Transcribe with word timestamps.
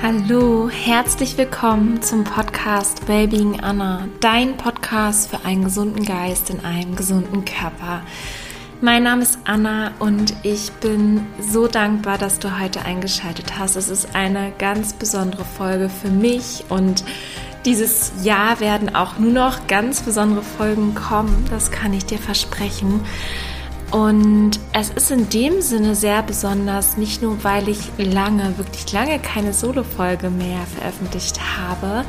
Hallo, 0.00 0.70
herzlich 0.70 1.36
willkommen 1.36 2.00
zum 2.02 2.22
Podcast 2.22 3.04
Babying 3.06 3.58
Anna, 3.60 4.06
dein 4.20 4.56
Podcast 4.56 5.28
für 5.28 5.44
einen 5.44 5.64
gesunden 5.64 6.04
Geist 6.04 6.50
in 6.50 6.64
einem 6.64 6.94
gesunden 6.94 7.44
Körper. 7.44 8.02
Mein 8.80 9.02
Name 9.02 9.22
ist 9.22 9.40
Anna 9.42 9.90
und 9.98 10.36
ich 10.44 10.70
bin 10.74 11.26
so 11.40 11.66
dankbar, 11.66 12.16
dass 12.16 12.38
du 12.38 12.60
heute 12.60 12.82
eingeschaltet 12.82 13.58
hast. 13.58 13.74
Es 13.74 13.88
ist 13.88 14.14
eine 14.14 14.52
ganz 14.56 14.92
besondere 14.92 15.44
Folge 15.44 15.88
für 15.88 16.10
mich 16.10 16.64
und 16.68 17.02
dieses 17.64 18.12
Jahr 18.22 18.60
werden 18.60 18.94
auch 18.94 19.18
nur 19.18 19.32
noch 19.32 19.66
ganz 19.66 20.02
besondere 20.02 20.42
Folgen 20.42 20.94
kommen, 20.94 21.44
das 21.50 21.72
kann 21.72 21.92
ich 21.92 22.06
dir 22.06 22.18
versprechen. 22.18 23.00
Und 23.90 24.60
es 24.74 24.90
ist 24.90 25.10
in 25.10 25.30
dem 25.30 25.62
Sinne 25.62 25.94
sehr 25.94 26.22
besonders, 26.22 26.98
nicht 26.98 27.22
nur 27.22 27.42
weil 27.42 27.68
ich 27.68 27.90
lange, 27.96 28.58
wirklich 28.58 28.92
lange 28.92 29.18
keine 29.18 29.54
Solo-Folge 29.54 30.28
mehr 30.28 30.60
veröffentlicht 30.76 31.40
habe, 31.58 32.04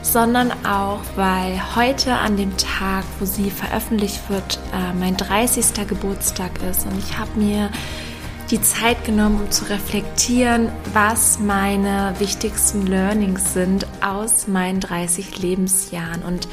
sondern 0.00 0.52
auch 0.64 1.00
weil 1.16 1.60
heute 1.76 2.14
an 2.14 2.38
dem 2.38 2.56
Tag, 2.56 3.04
wo 3.18 3.26
sie 3.26 3.50
veröffentlicht 3.50 4.30
wird, 4.30 4.58
äh, 4.72 4.94
mein 4.98 5.18
30. 5.18 5.86
Geburtstag 5.86 6.52
ist. 6.70 6.86
Und 6.86 6.98
ich 6.98 7.18
habe 7.18 7.38
mir 7.38 7.70
die 8.50 8.62
Zeit 8.62 9.04
genommen, 9.04 9.42
um 9.42 9.50
zu 9.50 9.68
reflektieren, 9.68 10.70
was 10.94 11.38
meine 11.38 12.14
wichtigsten 12.18 12.86
Learnings 12.86 13.52
sind 13.52 13.86
aus 14.00 14.48
meinen 14.48 14.80
30 14.80 15.42
Lebensjahren. 15.42 16.22
Und 16.22 16.48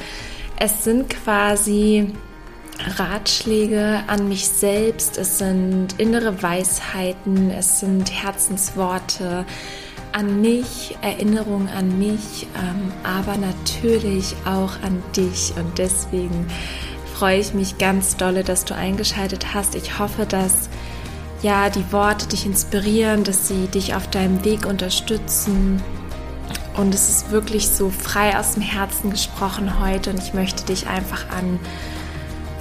es 0.58 0.84
sind 0.84 1.08
quasi 1.08 2.12
Ratschläge 2.98 4.02
an 4.06 4.28
mich 4.28 4.48
selbst, 4.48 5.18
es 5.18 5.38
sind 5.38 5.98
innere 5.98 6.42
Weisheiten, 6.42 7.50
es 7.50 7.80
sind 7.80 8.10
Herzensworte 8.10 9.44
an 10.12 10.40
mich, 10.40 10.96
Erinnerungen 11.02 11.68
an 11.68 11.98
mich, 11.98 12.46
ähm, 12.56 12.92
aber 13.02 13.36
natürlich 13.36 14.34
auch 14.44 14.72
an 14.82 15.02
dich. 15.14 15.52
Und 15.56 15.78
deswegen 15.78 16.46
freue 17.14 17.38
ich 17.38 17.54
mich 17.54 17.78
ganz 17.78 18.16
dolle, 18.16 18.44
dass 18.44 18.64
du 18.64 18.74
eingeschaltet 18.74 19.54
hast. 19.54 19.74
Ich 19.74 19.98
hoffe, 19.98 20.26
dass 20.26 20.68
ja 21.42 21.70
die 21.70 21.92
Worte 21.92 22.28
dich 22.28 22.46
inspirieren, 22.46 23.24
dass 23.24 23.48
sie 23.48 23.66
dich 23.68 23.94
auf 23.94 24.08
deinem 24.08 24.44
Weg 24.44 24.66
unterstützen. 24.66 25.82
Und 26.76 26.94
es 26.94 27.08
ist 27.08 27.30
wirklich 27.30 27.68
so 27.68 27.90
frei 27.90 28.38
aus 28.38 28.52
dem 28.52 28.62
Herzen 28.62 29.10
gesprochen 29.10 29.80
heute 29.80 30.10
und 30.10 30.18
ich 30.22 30.34
möchte 30.34 30.64
dich 30.64 30.86
einfach 30.86 31.30
an 31.30 31.58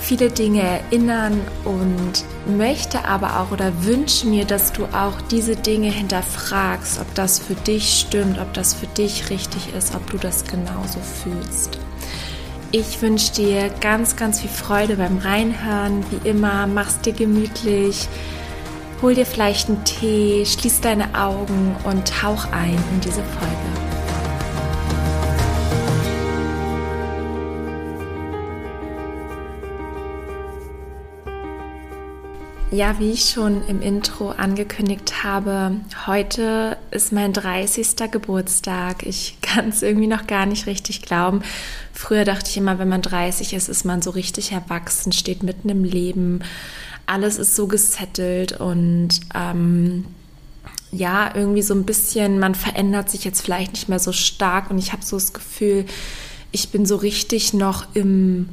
viele 0.06 0.30
Dinge 0.30 0.62
erinnern 0.62 1.42
und 1.64 2.26
möchte 2.46 3.06
aber 3.06 3.40
auch 3.40 3.52
oder 3.52 3.72
wünsche 3.84 4.28
mir, 4.28 4.46
dass 4.46 4.72
du 4.72 4.86
auch 4.86 5.20
diese 5.32 5.56
Dinge 5.56 5.90
hinterfragst, 5.90 7.00
ob 7.00 7.12
das 7.16 7.40
für 7.40 7.56
dich 7.56 8.02
stimmt, 8.02 8.40
ob 8.40 8.54
das 8.54 8.76
für 8.76 8.86
dich 8.86 9.32
richtig 9.32 9.74
ist, 9.74 9.96
ob 9.96 10.08
du 10.12 10.18
das 10.18 10.46
genauso 10.46 11.00
fühlst. 11.00 11.80
Ich 12.72 13.02
wünsche 13.02 13.34
dir 13.34 13.70
ganz, 13.82 14.16
ganz 14.16 14.42
viel 14.42 14.50
Freude 14.50 14.98
beim 14.98 15.18
Reinhören. 15.18 16.04
Wie 16.12 16.30
immer, 16.30 16.68
mach's 16.68 17.00
dir 17.02 17.14
gemütlich. 17.14 18.08
Hol 19.02 19.16
dir 19.16 19.26
vielleicht 19.26 19.70
einen 19.70 19.84
Tee, 19.86 20.46
schließ 20.46 20.82
deine 20.82 21.20
Augen 21.20 21.76
und 21.84 22.08
tauch 22.08 22.46
ein 22.52 22.78
in 22.94 23.02
diese 23.02 23.24
Folge. 23.24 23.85
Ja, 32.76 33.00
wie 33.00 33.12
ich 33.12 33.30
schon 33.30 33.66
im 33.70 33.82
Intro 33.82 34.32
angekündigt 34.32 35.24
habe, 35.24 35.78
heute 36.08 36.76
ist 36.92 37.14
mein 37.14 37.32
30. 37.32 38.12
Geburtstag. 38.12 39.04
Ich 39.06 39.38
kann 39.42 39.70
es 39.70 39.82
irgendwie 39.82 40.08
noch 40.08 40.28
gar 40.28 40.46
nicht 40.46 40.66
richtig 40.66 41.02
glauben. 41.02 41.42
Früher 41.94 42.26
dachte 42.26 42.50
ich 42.50 42.58
immer, 42.58 42.78
wenn 42.78 42.90
man 42.90 43.02
30 43.02 43.54
ist, 43.54 43.70
ist 43.70 43.86
man 43.86 44.02
so 44.02 44.10
richtig 44.10 44.52
erwachsen, 44.52 45.14
steht 45.14 45.42
mitten 45.42 45.70
im 45.70 45.86
Leben. 45.86 46.42
Alles 47.06 47.38
ist 47.38 47.56
so 47.56 47.68
gesettelt 47.68 48.60
und 48.60 49.22
ähm, 49.34 50.04
ja, 50.92 51.34
irgendwie 51.34 51.62
so 51.62 51.76
ein 51.76 51.86
bisschen, 51.86 52.40
man 52.40 52.56
verändert 52.56 53.10
sich 53.10 53.24
jetzt 53.24 53.40
vielleicht 53.40 53.72
nicht 53.72 53.88
mehr 53.88 54.00
so 54.00 54.12
stark 54.12 54.70
und 54.70 54.80
ich 54.80 54.92
habe 54.92 55.06
so 55.06 55.16
das 55.16 55.32
Gefühl, 55.32 55.86
ich 56.52 56.72
bin 56.72 56.86
so 56.86 56.98
richtig 56.98 57.54
noch 57.54 57.88
im 57.94 58.50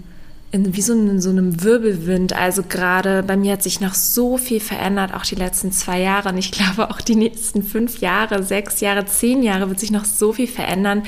in, 0.53 0.77
wie 0.77 0.83
so 0.83 0.93
in 0.93 1.21
so 1.21 1.31
einem 1.31 1.63
Wirbelwind. 1.63 2.35
Also 2.35 2.63
gerade 2.63 3.23
bei 3.23 3.37
mir 3.37 3.55
hat 3.55 3.63
sich 3.63 3.81
noch 3.81 3.95
so 3.95 4.37
viel 4.37 4.61
verändert, 4.61 5.15
auch 5.15 5.25
die 5.25 5.35
letzten 5.35 5.73
zwei 5.73 6.01
Jahre. 6.01 6.29
Und 6.29 6.39
ich 6.39 6.53
glaube, 6.53 6.91
auch 6.91 7.01
die 7.01 7.17
nächsten 7.17 7.63
fünf 7.63 8.01
Jahre, 8.01 8.43
sechs 8.43 8.81
Jahre, 8.81 9.07
zehn 9.07 9.43
Jahre 9.43 9.69
wird 9.69 9.81
sich 9.81 9.91
noch 9.91 10.05
so 10.05 10.33
viel 10.35 10.47
verändern. 10.47 11.03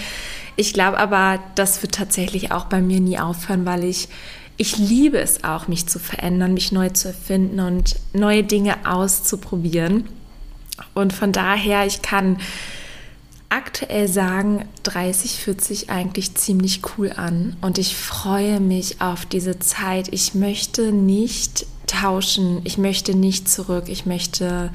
Ich 0.57 0.73
glaube 0.73 0.99
aber, 0.99 1.41
das 1.55 1.83
wird 1.83 1.95
tatsächlich 1.95 2.53
auch 2.53 2.65
bei 2.65 2.81
mir 2.81 3.01
nie 3.01 3.19
aufhören, 3.19 3.67
weil 3.67 3.85
ich, 3.85 4.09
ich 4.57 4.79
liebe 4.79 5.19
es 5.19 5.45
auch, 5.45 5.69
mich 5.69 5.87
zu 5.87 5.99
verändern, 5.99 6.55
mich 6.55 6.73
neu 6.73 6.89
zu 6.89 7.09
erfinden 7.09 7.61
und 7.61 7.97
neue 8.15 8.45
Dinge 8.45 8.87
auszuprobieren. 8.87 10.09
Und 10.95 11.13
von 11.13 11.33
daher, 11.33 11.87
ich 11.87 12.03
kann 12.03 12.39
aktuell 13.55 14.09
sagen, 14.09 14.65
30 14.83 15.39
fühlt 15.39 15.61
sich 15.61 15.89
eigentlich 15.89 16.35
ziemlich 16.35 16.81
cool 16.97 17.13
an 17.15 17.57
und 17.61 17.79
ich 17.79 17.97
freue 17.97 18.59
mich 18.59 19.01
auf 19.01 19.27
diese 19.27 19.61
Zeit. 19.61 20.09
Ich 20.11 20.35
möchte 20.35 20.91
nicht 20.91 21.67
tauschen, 21.87 22.63
ich 22.65 22.79
möchte 22.79 23.15
nicht 23.15 23.49
zurück, 23.49 23.85
ich 23.87 24.07
möchte, 24.07 24.71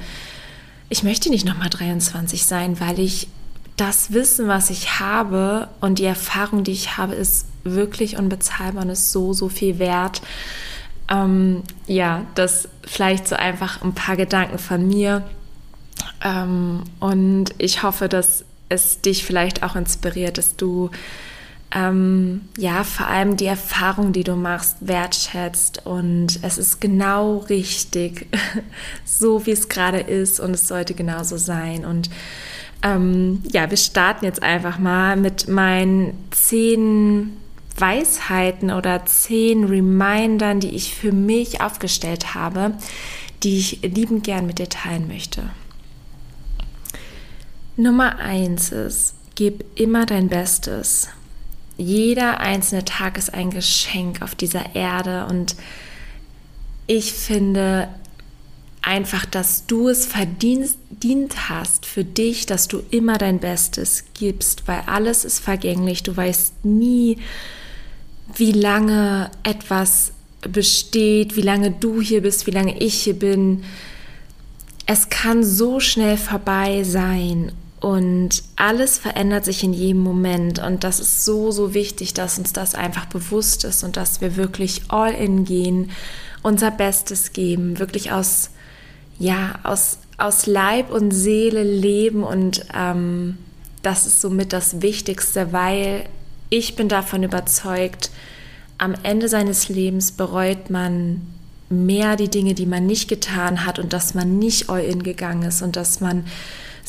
ich 0.88 1.02
möchte 1.02 1.28
nicht 1.28 1.44
nochmal 1.44 1.68
23 1.68 2.46
sein, 2.46 2.80
weil 2.80 2.98
ich 2.98 3.28
das 3.76 4.12
Wissen, 4.12 4.48
was 4.48 4.70
ich 4.70 4.98
habe 4.98 5.68
und 5.80 5.98
die 5.98 6.04
Erfahrung, 6.04 6.64
die 6.64 6.72
ich 6.72 6.96
habe, 6.96 7.14
ist 7.14 7.46
wirklich 7.64 8.16
unbezahlbar 8.16 8.84
und 8.84 8.90
ist 8.90 9.12
so, 9.12 9.34
so 9.34 9.50
viel 9.50 9.78
wert. 9.78 10.22
Ähm, 11.10 11.62
ja, 11.86 12.24
das 12.34 12.68
vielleicht 12.82 13.28
so 13.28 13.36
einfach 13.36 13.82
ein 13.82 13.94
paar 13.94 14.16
Gedanken 14.16 14.58
von 14.58 14.86
mir. 14.86 15.22
Ähm, 16.24 16.84
und 16.98 17.46
ich 17.58 17.82
hoffe, 17.82 18.08
dass 18.08 18.44
es 18.70 19.02
dich 19.02 19.24
vielleicht 19.24 19.62
auch 19.62 19.76
inspiriert, 19.76 20.38
dass 20.38 20.56
du 20.56 20.90
ähm, 21.72 22.42
ja 22.56 22.82
vor 22.82 23.06
allem 23.06 23.36
die 23.36 23.46
Erfahrung, 23.46 24.12
die 24.12 24.24
du 24.24 24.36
machst, 24.36 24.76
wertschätzt. 24.80 25.86
Und 25.86 26.40
es 26.42 26.56
ist 26.56 26.80
genau 26.80 27.38
richtig, 27.48 28.26
so 29.04 29.44
wie 29.46 29.52
es 29.52 29.68
gerade 29.68 30.00
ist. 30.00 30.40
Und 30.40 30.54
es 30.54 30.66
sollte 30.66 30.94
genauso 30.94 31.36
sein. 31.36 31.84
Und 31.84 32.10
ähm, 32.82 33.42
ja, 33.52 33.68
wir 33.68 33.76
starten 33.76 34.24
jetzt 34.24 34.42
einfach 34.42 34.78
mal 34.78 35.16
mit 35.16 35.48
meinen 35.48 36.16
zehn 36.30 37.36
Weisheiten 37.76 38.70
oder 38.70 39.04
zehn 39.06 39.64
Remindern, 39.64 40.60
die 40.60 40.74
ich 40.74 40.94
für 40.94 41.12
mich 41.12 41.60
aufgestellt 41.60 42.34
habe, 42.34 42.72
die 43.42 43.58
ich 43.58 43.80
liebend 43.82 44.24
gern 44.24 44.46
mit 44.46 44.58
dir 44.58 44.68
teilen 44.68 45.08
möchte. 45.08 45.50
Nummer 47.82 48.18
eins 48.18 48.72
ist, 48.72 49.14
gib 49.34 49.64
immer 49.78 50.04
dein 50.04 50.28
Bestes. 50.28 51.08
Jeder 51.78 52.40
einzelne 52.40 52.84
Tag 52.84 53.16
ist 53.16 53.32
ein 53.32 53.50
Geschenk 53.50 54.20
auf 54.20 54.34
dieser 54.34 54.74
Erde 54.74 55.26
und 55.26 55.56
ich 56.86 57.14
finde 57.14 57.88
einfach, 58.82 59.24
dass 59.24 59.66
du 59.66 59.88
es 59.88 60.04
verdient 60.04 61.48
hast 61.48 61.86
für 61.86 62.04
dich, 62.04 62.44
dass 62.44 62.68
du 62.68 62.82
immer 62.90 63.16
dein 63.16 63.38
Bestes 63.38 64.04
gibst, 64.12 64.68
weil 64.68 64.82
alles 64.86 65.24
ist 65.24 65.38
vergänglich. 65.38 66.02
Du 66.02 66.14
weißt 66.14 66.64
nie, 66.64 67.16
wie 68.34 68.52
lange 68.52 69.30
etwas 69.42 70.12
besteht, 70.42 71.36
wie 71.36 71.42
lange 71.42 71.70
du 71.70 72.02
hier 72.02 72.22
bist, 72.22 72.46
wie 72.46 72.52
lange 72.52 72.78
ich 72.78 72.94
hier 73.04 73.18
bin. 73.18 73.64
Es 74.84 75.08
kann 75.08 75.44
so 75.44 75.80
schnell 75.80 76.16
vorbei 76.16 76.82
sein 76.84 77.52
und 77.80 78.42
alles 78.56 78.98
verändert 78.98 79.46
sich 79.46 79.64
in 79.64 79.72
jedem 79.72 80.02
Moment. 80.02 80.58
Und 80.58 80.84
das 80.84 81.00
ist 81.00 81.24
so, 81.24 81.50
so 81.50 81.72
wichtig, 81.72 82.12
dass 82.12 82.38
uns 82.38 82.52
das 82.52 82.74
einfach 82.74 83.06
bewusst 83.06 83.64
ist 83.64 83.82
und 83.82 83.96
dass 83.96 84.20
wir 84.20 84.36
wirklich 84.36 84.82
all 84.88 85.12
in 85.12 85.44
gehen, 85.44 85.90
unser 86.42 86.70
Bestes 86.70 87.32
geben, 87.32 87.78
wirklich 87.78 88.12
aus, 88.12 88.50
ja, 89.18 89.58
aus, 89.62 89.98
aus 90.18 90.46
Leib 90.46 90.90
und 90.92 91.10
Seele 91.10 91.62
leben. 91.62 92.22
Und 92.22 92.66
ähm, 92.74 93.38
das 93.80 94.06
ist 94.06 94.20
somit 94.20 94.52
das 94.52 94.82
Wichtigste, 94.82 95.52
weil 95.52 96.04
ich 96.50 96.76
bin 96.76 96.88
davon 96.88 97.22
überzeugt, 97.22 98.10
am 98.76 98.94
Ende 99.02 99.28
seines 99.28 99.70
Lebens 99.70 100.12
bereut 100.12 100.68
man 100.68 101.22
mehr 101.70 102.16
die 102.16 102.28
Dinge, 102.28 102.52
die 102.52 102.66
man 102.66 102.86
nicht 102.86 103.08
getan 103.08 103.64
hat 103.64 103.78
und 103.78 103.94
dass 103.94 104.14
man 104.14 104.38
nicht 104.38 104.68
all 104.68 104.82
in 104.82 105.02
gegangen 105.02 105.44
ist 105.44 105.62
und 105.62 105.76
dass 105.76 106.00
man 106.00 106.24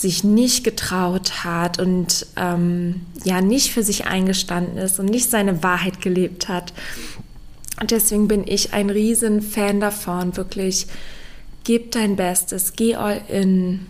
sich 0.01 0.23
nicht 0.23 0.63
getraut 0.63 1.43
hat 1.43 1.79
und 1.79 2.25
ähm, 2.35 3.01
ja 3.23 3.41
nicht 3.41 3.71
für 3.71 3.83
sich 3.83 4.05
eingestanden 4.05 4.77
ist 4.77 4.99
und 4.99 5.05
nicht 5.05 5.29
seine 5.29 5.63
Wahrheit 5.63 6.01
gelebt 6.01 6.47
hat. 6.47 6.73
Und 7.79 7.91
deswegen 7.91 8.27
bin 8.27 8.45
ich 8.45 8.73
ein 8.73 8.89
riesen 8.89 9.41
Fan 9.41 9.79
davon, 9.79 10.35
wirklich 10.37 10.87
gib 11.63 11.91
dein 11.91 12.15
Bestes, 12.15 12.73
geh 12.75 12.95
all 12.95 13.21
in 13.27 13.87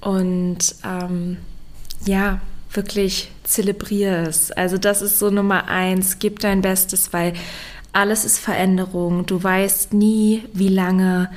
und 0.00 0.74
ähm, 0.84 1.36
ja, 2.04 2.40
wirklich 2.72 3.30
zelebriere 3.44 4.26
es. 4.26 4.50
Also 4.50 4.78
das 4.78 5.02
ist 5.02 5.18
so 5.18 5.30
Nummer 5.30 5.68
eins, 5.68 6.18
gib 6.18 6.40
dein 6.40 6.62
Bestes, 6.62 7.12
weil 7.12 7.34
alles 7.92 8.24
ist 8.24 8.38
Veränderung. 8.38 9.26
Du 9.26 9.42
weißt 9.42 9.92
nie, 9.92 10.44
wie 10.52 10.68
lange 10.68 11.30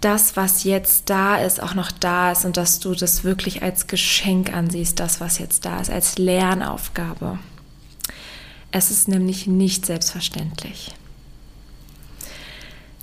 das, 0.00 0.36
was 0.36 0.64
jetzt 0.64 1.10
da 1.10 1.36
ist, 1.36 1.62
auch 1.62 1.74
noch 1.74 1.92
da 1.92 2.32
ist 2.32 2.44
und 2.44 2.56
dass 2.56 2.80
du 2.80 2.94
das 2.94 3.24
wirklich 3.24 3.62
als 3.62 3.86
Geschenk 3.86 4.52
ansiehst, 4.52 4.98
das, 4.98 5.20
was 5.20 5.38
jetzt 5.38 5.64
da 5.64 5.80
ist, 5.80 5.90
als 5.90 6.18
Lernaufgabe. 6.18 7.38
Es 8.72 8.90
ist 8.90 9.08
nämlich 9.08 9.46
nicht 9.46 9.84
selbstverständlich. 9.86 10.94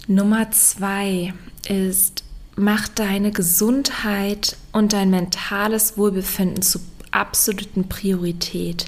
Nummer 0.07 0.49
zwei 0.51 1.33
ist, 1.67 2.23
mach 2.55 2.87
deine 2.87 3.31
Gesundheit 3.31 4.55
und 4.71 4.93
dein 4.93 5.09
mentales 5.09 5.97
Wohlbefinden 5.97 6.61
zu 6.61 6.79
absoluten 7.11 7.89
Priorität. 7.89 8.85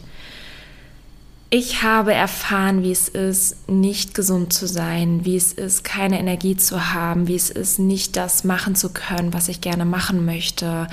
Ich 1.51 1.81
habe 1.81 2.13
erfahren, 2.13 2.83
wie 2.83 2.91
es 2.91 3.09
ist, 3.09 3.67
nicht 3.67 4.13
gesund 4.13 4.53
zu 4.53 4.67
sein, 4.67 5.25
wie 5.25 5.35
es 5.35 5.51
ist, 5.51 5.83
keine 5.83 6.19
Energie 6.19 6.55
zu 6.55 6.93
haben, 6.93 7.27
wie 7.27 7.35
es 7.35 7.49
ist, 7.49 7.79
nicht 7.79 8.15
das 8.17 8.43
machen 8.43 8.75
zu 8.75 8.89
können, 8.89 9.33
was 9.33 9.47
ich 9.47 9.59
gerne 9.59 9.83
machen 9.83 10.25
möchte. 10.25 10.87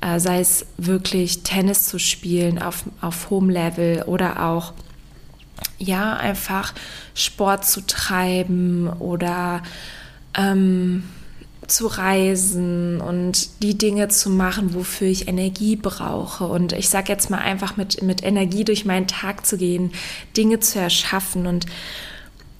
Äh, 0.00 0.18
sei 0.18 0.40
es 0.40 0.64
wirklich 0.78 1.42
Tennis 1.42 1.84
zu 1.84 1.98
spielen 1.98 2.58
auf, 2.58 2.84
auf 3.02 3.28
hohem 3.28 3.50
Level 3.50 4.02
oder 4.04 4.46
auch 4.46 4.72
ja, 5.78 6.16
einfach 6.16 6.72
Sport 7.14 7.66
zu 7.66 7.86
treiben 7.86 8.88
oder 8.88 9.62
ähm, 10.34 11.04
zu 11.68 11.86
reisen 11.86 13.00
und 13.00 13.62
die 13.62 13.76
Dinge 13.76 14.08
zu 14.08 14.30
machen, 14.30 14.74
wofür 14.74 15.08
ich 15.08 15.28
Energie 15.28 15.76
brauche. 15.76 16.46
Und 16.46 16.72
ich 16.72 16.88
sage 16.88 17.12
jetzt 17.12 17.30
mal 17.30 17.38
einfach 17.38 17.76
mit, 17.76 18.02
mit 18.02 18.24
Energie 18.24 18.64
durch 18.64 18.84
meinen 18.84 19.06
Tag 19.06 19.46
zu 19.46 19.56
gehen, 19.58 19.92
Dinge 20.36 20.60
zu 20.60 20.80
erschaffen. 20.80 21.46
Und 21.46 21.66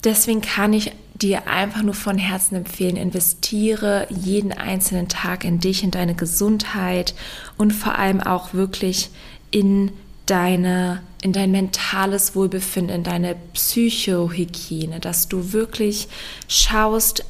deswegen 0.03 0.41
kann 0.41 0.73
ich 0.73 0.93
dir 1.15 1.47
einfach 1.47 1.81
nur 1.81 1.95
von 1.95 2.17
Herzen 2.17 2.55
empfehlen, 2.55 2.95
investiere 2.95 4.07
jeden 4.09 4.53
einzelnen 4.53 5.09
Tag 5.09 5.43
in 5.43 5.59
dich, 5.59 5.83
in 5.83 5.91
deine 5.91 6.15
Gesundheit 6.15 7.13
und 7.57 7.71
vor 7.71 7.97
allem 7.97 8.21
auch 8.21 8.53
wirklich 8.53 9.09
in 9.51 9.91
deine, 10.27 11.01
in 11.21 11.33
dein 11.33 11.51
mentales 11.51 12.35
Wohlbefinden, 12.35 12.95
in 12.97 13.03
deine 13.03 13.35
Psychohygiene, 13.53 14.99
dass 14.99 15.27
du 15.27 15.51
wirklich 15.51 16.07
schaust, 16.47 17.25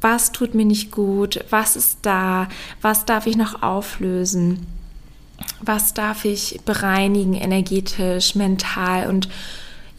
was 0.00 0.32
tut 0.32 0.54
mir 0.54 0.64
nicht 0.64 0.90
gut, 0.90 1.44
was 1.50 1.76
ist 1.76 1.98
da, 2.02 2.48
was 2.82 3.04
darf 3.04 3.26
ich 3.26 3.36
noch 3.36 3.62
auflösen, 3.62 4.66
was 5.60 5.94
darf 5.94 6.24
ich 6.24 6.60
bereinigen, 6.64 7.34
energetisch, 7.34 8.34
mental 8.34 9.08
und 9.08 9.28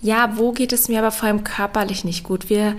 ja, 0.02 0.38
wo 0.38 0.52
geht 0.52 0.74
es 0.74 0.90
mir 0.90 1.00
aber 1.00 1.12
vor 1.12 1.28
allem 1.28 1.44
körperlich 1.44 2.04
nicht 2.04 2.24
gut? 2.24 2.50
Wir 2.50 2.76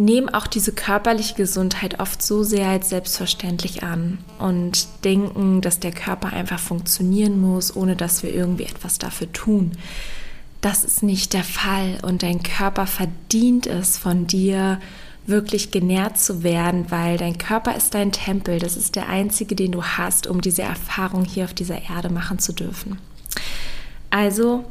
nehmen 0.00 0.28
auch 0.30 0.46
diese 0.46 0.72
körperliche 0.72 1.34
Gesundheit 1.34 2.00
oft 2.00 2.22
so 2.22 2.42
sehr 2.42 2.68
als 2.68 2.88
selbstverständlich 2.88 3.82
an 3.82 4.18
und 4.38 4.88
denken, 5.04 5.60
dass 5.60 5.78
der 5.78 5.92
Körper 5.92 6.32
einfach 6.32 6.58
funktionieren 6.58 7.40
muss, 7.40 7.74
ohne 7.76 7.96
dass 7.96 8.22
wir 8.22 8.32
irgendwie 8.32 8.64
etwas 8.64 8.98
dafür 8.98 9.30
tun. 9.32 9.72
Das 10.62 10.84
ist 10.84 11.02
nicht 11.02 11.32
der 11.32 11.44
Fall 11.44 11.98
und 12.02 12.22
dein 12.22 12.42
Körper 12.42 12.86
verdient 12.86 13.66
es 13.66 13.96
von 13.96 14.26
dir 14.26 14.78
wirklich 15.26 15.70
genährt 15.70 16.18
zu 16.18 16.42
werden, 16.42 16.90
weil 16.90 17.16
dein 17.16 17.38
Körper 17.38 17.76
ist 17.76 17.94
dein 17.94 18.12
Tempel. 18.12 18.58
Das 18.58 18.76
ist 18.76 18.96
der 18.96 19.08
einzige, 19.08 19.54
den 19.54 19.72
du 19.72 19.82
hast, 19.82 20.26
um 20.26 20.40
diese 20.40 20.62
Erfahrung 20.62 21.24
hier 21.24 21.44
auf 21.44 21.54
dieser 21.54 21.82
Erde 21.88 22.10
machen 22.10 22.38
zu 22.38 22.52
dürfen. 22.52 22.98
Also 24.10 24.64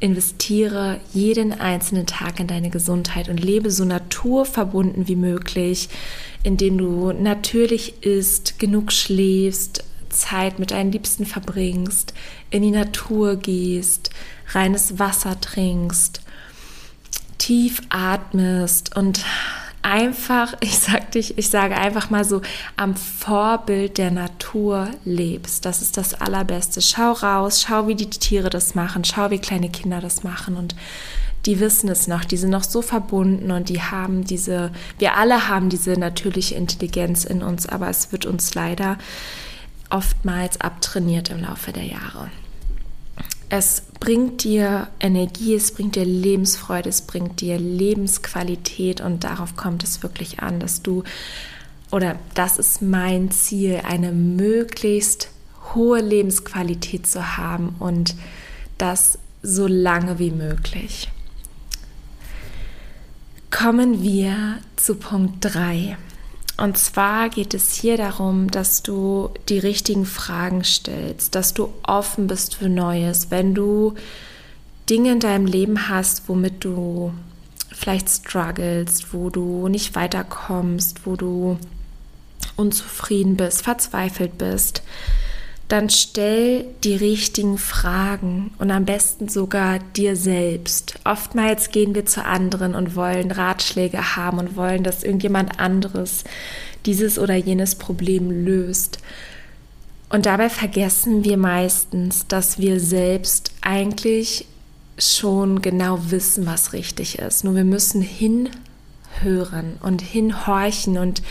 investiere 0.00 1.00
jeden 1.12 1.52
einzelnen 1.52 2.06
Tag 2.06 2.40
in 2.40 2.46
deine 2.46 2.70
Gesundheit 2.70 3.28
und 3.28 3.42
lebe 3.42 3.70
so 3.70 3.84
naturverbunden 3.84 5.08
wie 5.08 5.16
möglich, 5.16 5.88
indem 6.42 6.78
du 6.78 7.12
natürlich 7.12 8.02
isst, 8.04 8.58
genug 8.58 8.92
schläfst, 8.92 9.84
Zeit 10.08 10.58
mit 10.58 10.70
deinen 10.70 10.92
Liebsten 10.92 11.26
verbringst, 11.26 12.14
in 12.50 12.62
die 12.62 12.70
Natur 12.70 13.36
gehst, 13.36 14.10
reines 14.52 14.98
Wasser 14.98 15.40
trinkst, 15.40 16.22
tief 17.36 17.82
atmest 17.90 18.96
und 18.96 19.24
einfach, 19.82 20.54
ich 20.60 20.78
sag 20.78 21.12
dich, 21.12 21.38
ich 21.38 21.50
sage 21.50 21.76
einfach 21.76 22.10
mal 22.10 22.24
so, 22.24 22.42
am 22.76 22.96
Vorbild 22.96 23.98
der 23.98 24.10
Natur 24.10 24.88
lebst. 25.04 25.64
Das 25.64 25.82
ist 25.82 25.96
das 25.96 26.14
Allerbeste. 26.14 26.80
Schau 26.80 27.12
raus, 27.12 27.62
schau, 27.62 27.88
wie 27.88 27.94
die 27.94 28.10
Tiere 28.10 28.50
das 28.50 28.74
machen, 28.74 29.04
schau, 29.04 29.30
wie 29.30 29.38
kleine 29.38 29.70
Kinder 29.70 30.00
das 30.00 30.22
machen 30.24 30.56
und 30.56 30.74
die 31.46 31.60
wissen 31.60 31.88
es 31.88 32.08
noch, 32.08 32.24
die 32.24 32.36
sind 32.36 32.50
noch 32.50 32.64
so 32.64 32.82
verbunden 32.82 33.50
und 33.52 33.68
die 33.68 33.80
haben 33.80 34.24
diese, 34.24 34.70
wir 34.98 35.16
alle 35.16 35.48
haben 35.48 35.70
diese 35.70 35.92
natürliche 35.92 36.56
Intelligenz 36.56 37.24
in 37.24 37.42
uns, 37.42 37.66
aber 37.66 37.88
es 37.88 38.12
wird 38.12 38.26
uns 38.26 38.54
leider 38.54 38.98
oftmals 39.88 40.60
abtrainiert 40.60 41.30
im 41.30 41.40
Laufe 41.40 41.72
der 41.72 41.84
Jahre. 41.84 42.30
Es 43.50 43.82
bringt 43.98 44.44
dir 44.44 44.88
Energie, 45.00 45.54
es 45.54 45.72
bringt 45.72 45.96
dir 45.96 46.04
Lebensfreude, 46.04 46.90
es 46.90 47.02
bringt 47.02 47.40
dir 47.40 47.58
Lebensqualität 47.58 49.00
und 49.00 49.24
darauf 49.24 49.56
kommt 49.56 49.82
es 49.84 50.02
wirklich 50.02 50.40
an, 50.40 50.60
dass 50.60 50.82
du, 50.82 51.02
oder 51.90 52.16
das 52.34 52.58
ist 52.58 52.82
mein 52.82 53.30
Ziel, 53.30 53.80
eine 53.84 54.12
möglichst 54.12 55.30
hohe 55.74 56.00
Lebensqualität 56.00 57.06
zu 57.06 57.38
haben 57.38 57.74
und 57.78 58.14
das 58.76 59.18
so 59.42 59.66
lange 59.66 60.18
wie 60.18 60.30
möglich. 60.30 61.08
Kommen 63.50 64.02
wir 64.02 64.58
zu 64.76 64.96
Punkt 64.96 65.36
3. 65.40 65.96
Und 66.58 66.76
zwar 66.76 67.28
geht 67.28 67.54
es 67.54 67.72
hier 67.72 67.96
darum, 67.96 68.50
dass 68.50 68.82
du 68.82 69.30
die 69.48 69.60
richtigen 69.60 70.04
Fragen 70.04 70.64
stellst, 70.64 71.36
dass 71.36 71.54
du 71.54 71.72
offen 71.84 72.26
bist 72.26 72.56
für 72.56 72.68
Neues. 72.68 73.30
Wenn 73.30 73.54
du 73.54 73.94
Dinge 74.90 75.12
in 75.12 75.20
deinem 75.20 75.46
Leben 75.46 75.88
hast, 75.88 76.28
womit 76.28 76.64
du 76.64 77.12
vielleicht 77.70 78.08
struggles, 78.08 79.12
wo 79.12 79.30
du 79.30 79.68
nicht 79.68 79.94
weiterkommst, 79.94 81.06
wo 81.06 81.14
du 81.14 81.58
unzufrieden 82.56 83.36
bist, 83.36 83.62
verzweifelt 83.62 84.36
bist, 84.36 84.82
dann 85.68 85.90
stell 85.90 86.64
die 86.82 86.96
richtigen 86.96 87.58
Fragen 87.58 88.52
und 88.58 88.70
am 88.70 88.86
besten 88.86 89.28
sogar 89.28 89.78
dir 89.78 90.16
selbst. 90.16 90.94
Oftmals 91.04 91.70
gehen 91.70 91.94
wir 91.94 92.06
zu 92.06 92.24
anderen 92.24 92.74
und 92.74 92.96
wollen 92.96 93.30
Ratschläge 93.30 94.16
haben 94.16 94.38
und 94.38 94.56
wollen, 94.56 94.82
dass 94.82 95.04
irgendjemand 95.04 95.60
anderes 95.60 96.24
dieses 96.86 97.18
oder 97.18 97.34
jenes 97.34 97.74
Problem 97.74 98.30
löst. 98.30 98.98
Und 100.08 100.24
dabei 100.24 100.48
vergessen 100.48 101.22
wir 101.24 101.36
meistens, 101.36 102.26
dass 102.26 102.58
wir 102.58 102.80
selbst 102.80 103.52
eigentlich 103.60 104.46
schon 104.96 105.60
genau 105.60 105.98
wissen, 106.08 106.46
was 106.46 106.72
richtig 106.72 107.18
ist. 107.18 107.44
Nur 107.44 107.54
wir 107.54 107.64
müssen 107.64 108.00
hinhören 108.00 109.76
und 109.82 110.00
hinhorchen 110.00 110.96
und 110.96 111.22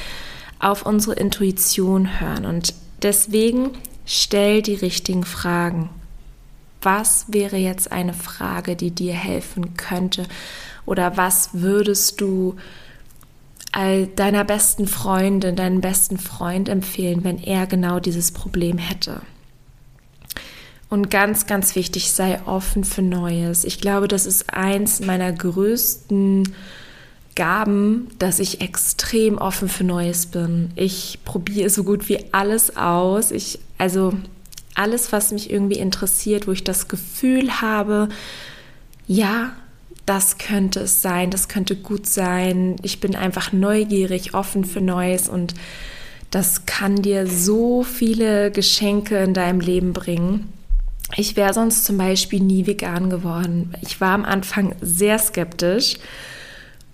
auf 0.60 0.86
unsere 0.86 1.16
Intuition 1.16 2.20
hören. 2.20 2.46
Und 2.46 2.76
deswegen 3.02 3.72
Stell 4.10 4.62
die 4.62 4.76
richtigen 4.76 5.26
Fragen. 5.26 5.90
Was 6.82 7.26
wäre 7.28 7.58
jetzt 7.58 7.92
eine 7.92 8.14
Frage, 8.14 8.78
die 8.78 8.92
dir 8.92 9.14
helfen 9.14 9.76
könnte? 9.76 10.24
Oder 10.86 11.18
was 11.18 11.50
würdest 11.52 12.22
du 12.22 12.56
all 13.74 14.08
deiner 14.08 14.46
besten 14.46 14.88
Freundin, 14.88 15.58
deinen 15.58 15.82
besten 15.82 16.18
Freund 16.18 16.70
empfehlen, 16.70 17.26
wenn 17.26 17.38
er 17.38 17.68
genau 17.68 18.00
dieses 18.00 18.32
Problem 18.32 18.78
hätte? 18.78 19.22
Und 20.90 21.10
ganz, 21.10 21.46
ganz 21.46 21.76
wichtig, 21.76 22.12
sei 22.12 22.42
offen 22.46 22.86
für 22.86 23.02
Neues. 23.02 23.66
Ich 23.66 23.82
glaube, 23.82 24.08
das 24.08 24.26
ist 24.26 24.54
eins 24.54 25.02
meiner 25.02 25.34
größten 25.34 26.56
Gaben, 27.36 28.08
dass 28.20 28.40
ich 28.40 28.62
extrem 28.62 29.38
offen 29.38 29.68
für 29.68 29.84
Neues 29.84 30.28
bin. 30.28 30.72
Ich 30.76 31.20
probiere 31.26 31.70
so 31.70 31.84
gut 31.84 32.08
wie 32.08 32.32
alles 32.32 32.78
aus. 32.78 33.32
Ich 33.32 33.60
also 33.78 34.14
alles, 34.76 35.12
was 35.12 35.32
mich 35.32 35.50
irgendwie 35.52 35.80
interessiert, 35.80 36.48
wo 36.48 36.52
ich 36.52 36.64
das 36.64 36.88
Gefühl 36.88 37.62
habe, 37.62 38.10
ja, 39.08 39.54
das 40.06 40.38
könnte 40.38 40.82
es 40.82 41.02
sein, 41.02 41.32
das 41.32 41.48
könnte 41.48 41.76
gut 41.76 42.08
sein. 42.08 42.78
Ich 42.82 43.00
bin 43.00 43.16
einfach 43.16 43.52
neugierig, 43.52 44.34
offen 44.34 44.64
für 44.64 44.82
Neues 44.82 45.28
und 45.28 45.54
das 46.32 46.66
kann 46.66 47.02
dir 47.02 47.28
so 47.28 47.84
viele 47.84 48.52
Geschenke 48.52 49.18
in 49.18 49.34
deinem 49.34 49.60
Leben 49.60 49.94
bringen. 49.94 50.52
Ich 51.16 51.36
wäre 51.36 51.54
sonst 51.54 51.86
zum 51.86 51.98
Beispiel 51.98 52.42
nie 52.42 52.68
vegan 52.68 53.10
geworden. 53.10 53.74
Ich 53.82 54.02
war 54.02 54.14
am 54.14 54.26
Anfang 54.26 54.76
sehr 54.82 55.20
skeptisch 55.20 55.98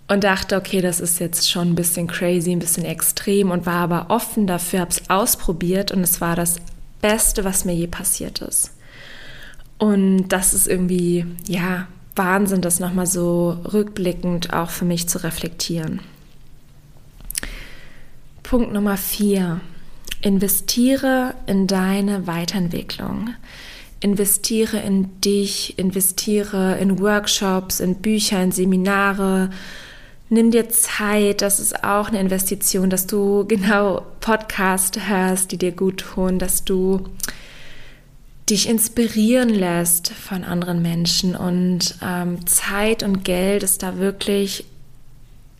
und 0.08 0.24
dachte, 0.24 0.56
okay, 0.56 0.82
das 0.82 1.00
ist 1.00 1.20
jetzt 1.20 1.50
schon 1.50 1.70
ein 1.70 1.76
bisschen 1.76 2.08
crazy, 2.08 2.52
ein 2.52 2.60
bisschen 2.60 2.86
extrem 2.86 3.52
und 3.52 3.66
war 3.66 3.76
aber 3.76 4.06
offen 4.10 4.46
dafür, 4.48 4.82
habe 4.82 4.92
es 4.92 5.10
ausprobiert 5.10 5.92
und 5.92 6.02
es 6.02 6.22
war 6.22 6.36
das 6.36 6.58
Beste, 7.04 7.44
was 7.44 7.66
mir 7.66 7.76
je 7.76 7.88
passiert 7.88 8.42
ist. 8.42 8.72
Und 9.78 10.30
das 10.30 10.54
ist 10.54 10.68
irgendwie, 10.68 11.26
ja, 11.46 11.88
Wahnsinn, 12.16 12.62
das 12.62 12.80
nochmal 12.80 13.08
so 13.08 13.58
rückblickend 13.74 14.54
auch 14.54 14.70
für 14.70 14.86
mich 14.86 15.10
zu 15.10 15.22
reflektieren. 15.22 16.00
Punkt 18.42 18.72
Nummer 18.72 18.96
vier. 18.96 19.60
Investiere 20.22 21.34
in 21.46 21.68
deine 21.68 22.26
Weiterentwicklung. 22.26 23.32
Investiere 24.00 24.78
in 24.78 25.20
dich, 25.20 25.78
investiere 25.78 26.78
in 26.78 27.00
Workshops, 27.00 27.82
in 27.82 27.96
Bücher, 27.96 28.42
in 28.42 28.54
Seminare. 28.54 29.50
Nimm 30.30 30.52
dir 30.52 30.70
Zeit, 30.70 31.42
das 31.42 31.60
ist 31.60 31.84
auch 31.84 32.08
eine 32.08 32.20
Investition, 32.20 32.90
dass 32.90 33.08
du 33.08 33.46
genau 33.48 34.06
Podcast 34.20 35.08
hörst, 35.08 35.52
die 35.52 35.58
dir 35.58 35.72
gut 35.72 36.00
tun, 36.00 36.40
dass 36.40 36.64
du 36.64 37.06
dich 38.50 38.68
inspirieren 38.68 39.50
lässt 39.50 40.12
von 40.12 40.44
anderen 40.44 40.82
Menschen. 40.82 41.36
Und 41.36 41.96
ähm, 42.02 42.46
Zeit 42.46 43.04
und 43.04 43.24
Geld 43.24 43.64
ist 43.64 43.84
da 43.84 43.98
wirklich 43.98 44.66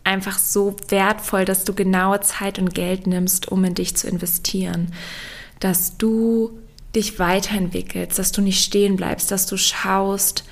einfach 0.04 0.38
so 0.38 0.76
wertvoll, 0.88 1.46
dass 1.46 1.64
du 1.64 1.72
genaue 1.74 2.20
Zeit 2.20 2.58
und 2.58 2.74
Geld 2.74 3.06
nimmst, 3.06 3.48
um 3.48 3.64
in 3.64 3.74
dich 3.74 3.96
zu 3.96 4.06
investieren. 4.06 4.92
Dass 5.60 5.96
du 5.96 6.58
dich 6.94 7.18
weiterentwickelst, 7.18 8.18
dass 8.18 8.32
du 8.32 8.42
nicht 8.42 8.62
stehen 8.62 8.96
bleibst, 8.96 9.30
dass 9.30 9.46
du 9.46 9.56
schaust, 9.56 10.44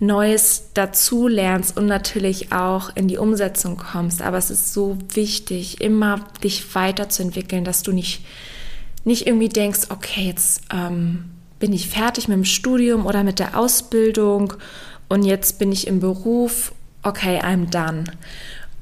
Neues 0.00 0.70
dazu 0.74 1.26
lernst 1.26 1.76
und 1.76 1.86
natürlich 1.86 2.52
auch 2.52 2.94
in 2.94 3.08
die 3.08 3.18
Umsetzung 3.18 3.76
kommst. 3.76 4.22
Aber 4.22 4.38
es 4.38 4.50
ist 4.50 4.72
so 4.72 4.96
wichtig, 5.12 5.80
immer 5.80 6.24
dich 6.42 6.74
weiterzuentwickeln, 6.74 7.64
dass 7.64 7.82
du 7.82 7.92
nicht, 7.92 8.24
nicht 9.04 9.26
irgendwie 9.26 9.48
denkst, 9.48 9.88
okay, 9.88 10.26
jetzt 10.26 10.62
ähm, 10.72 11.30
bin 11.58 11.72
ich 11.72 11.88
fertig 11.88 12.28
mit 12.28 12.36
dem 12.36 12.44
Studium 12.44 13.06
oder 13.06 13.24
mit 13.24 13.40
der 13.40 13.58
Ausbildung 13.58 14.54
und 15.08 15.24
jetzt 15.24 15.58
bin 15.58 15.72
ich 15.72 15.86
im 15.86 16.00
Beruf, 16.00 16.72
okay, 17.02 17.40
I'm 17.40 17.68
done. 17.70 18.04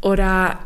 Oder 0.02 0.58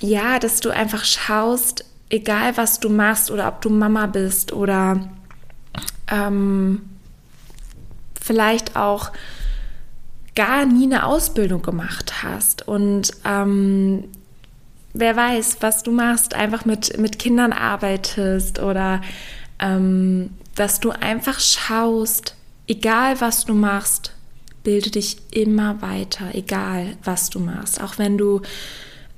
ja, 0.00 0.38
dass 0.38 0.60
du 0.60 0.70
einfach 0.70 1.04
schaust, 1.04 1.84
egal 2.10 2.56
was 2.56 2.78
du 2.78 2.90
machst 2.90 3.30
oder 3.30 3.48
ob 3.48 3.60
du 3.60 3.70
Mama 3.70 4.06
bist 4.06 4.52
oder 4.52 5.08
ähm, 6.10 6.82
vielleicht 8.20 8.76
auch 8.76 9.10
gar 10.34 10.66
nie 10.66 10.84
eine 10.84 11.06
Ausbildung 11.06 11.62
gemacht 11.62 12.22
hast 12.22 12.66
und 12.66 13.12
ähm, 13.24 14.04
wer 14.94 15.16
weiß, 15.16 15.58
was 15.60 15.82
du 15.82 15.92
machst, 15.92 16.34
einfach 16.34 16.64
mit, 16.64 16.98
mit 16.98 17.18
Kindern 17.18 17.52
arbeitest 17.52 18.60
oder 18.60 19.02
ähm, 19.58 20.30
dass 20.54 20.80
du 20.80 20.90
einfach 20.90 21.40
schaust, 21.40 22.34
egal 22.66 23.20
was 23.20 23.44
du 23.44 23.54
machst, 23.54 24.12
bilde 24.62 24.90
dich 24.90 25.18
immer 25.30 25.82
weiter, 25.82 26.26
egal 26.32 26.96
was 27.02 27.28
du 27.28 27.38
machst. 27.40 27.82
Auch 27.82 27.98
wenn 27.98 28.16
du, 28.16 28.40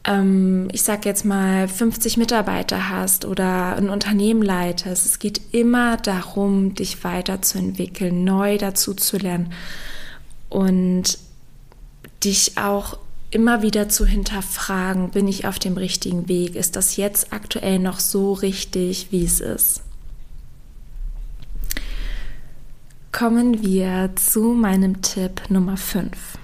ähm, 0.05 0.69
ich 0.73 0.83
sag 0.83 1.05
jetzt 1.05 1.25
mal, 1.25 1.69
50 1.69 2.17
Mitarbeiter 2.17 2.89
hast 2.89 3.25
oder 3.25 3.77
ein 3.77 3.89
Unternehmen 3.89 4.43
leitest, 4.43 5.07
es 5.07 5.19
geht 5.19 5.41
immer 5.53 5.99
darum, 5.99 6.75
dich 6.75 7.05
weiterzuentwickeln, 7.05 8.25
neu 8.25 8.59
dazu 8.59 8.95
zu 8.95 9.19
lernen 9.19 9.53
und 10.57 11.19
dich 12.25 12.57
auch 12.57 12.99
immer 13.31 13.63
wieder 13.63 13.89
zu 13.89 14.07
hinterfragen, 14.07 15.11
bin 15.11 15.29
ich 15.29 15.47
auf 15.47 15.59
dem 15.59 15.77
richtigen 15.77 16.29
Weg? 16.29 16.57
Ist 16.57 16.77
das 16.77 16.97
jetzt 16.97 17.33
aktuell 17.33 17.79
noch 17.79 18.01
so 18.01 18.33
richtig, 18.33 19.09
wie 19.11 19.25
es 19.25 19.41
ist? 19.41 19.83
kommen 23.17 23.63
wir 23.63 24.11
zu 24.15 24.53
meinem 24.53 25.01
Tipp 25.01 25.49
Nummer 25.49 25.79
5. 25.79 26.37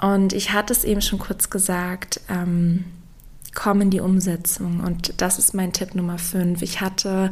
Und 0.00 0.32
ich 0.32 0.54
hatte 0.54 0.72
es 0.72 0.84
eben 0.84 1.02
schon 1.02 1.18
kurz 1.18 1.50
gesagt, 1.50 2.22
ähm, 2.30 2.86
komm 3.54 3.82
in 3.82 3.90
die 3.90 4.00
Umsetzung. 4.00 4.80
Und 4.80 5.20
das 5.20 5.38
ist 5.38 5.52
mein 5.52 5.74
Tipp 5.74 5.94
Nummer 5.94 6.16
5. 6.16 6.62
Ich 6.62 6.80
hatte 6.80 7.30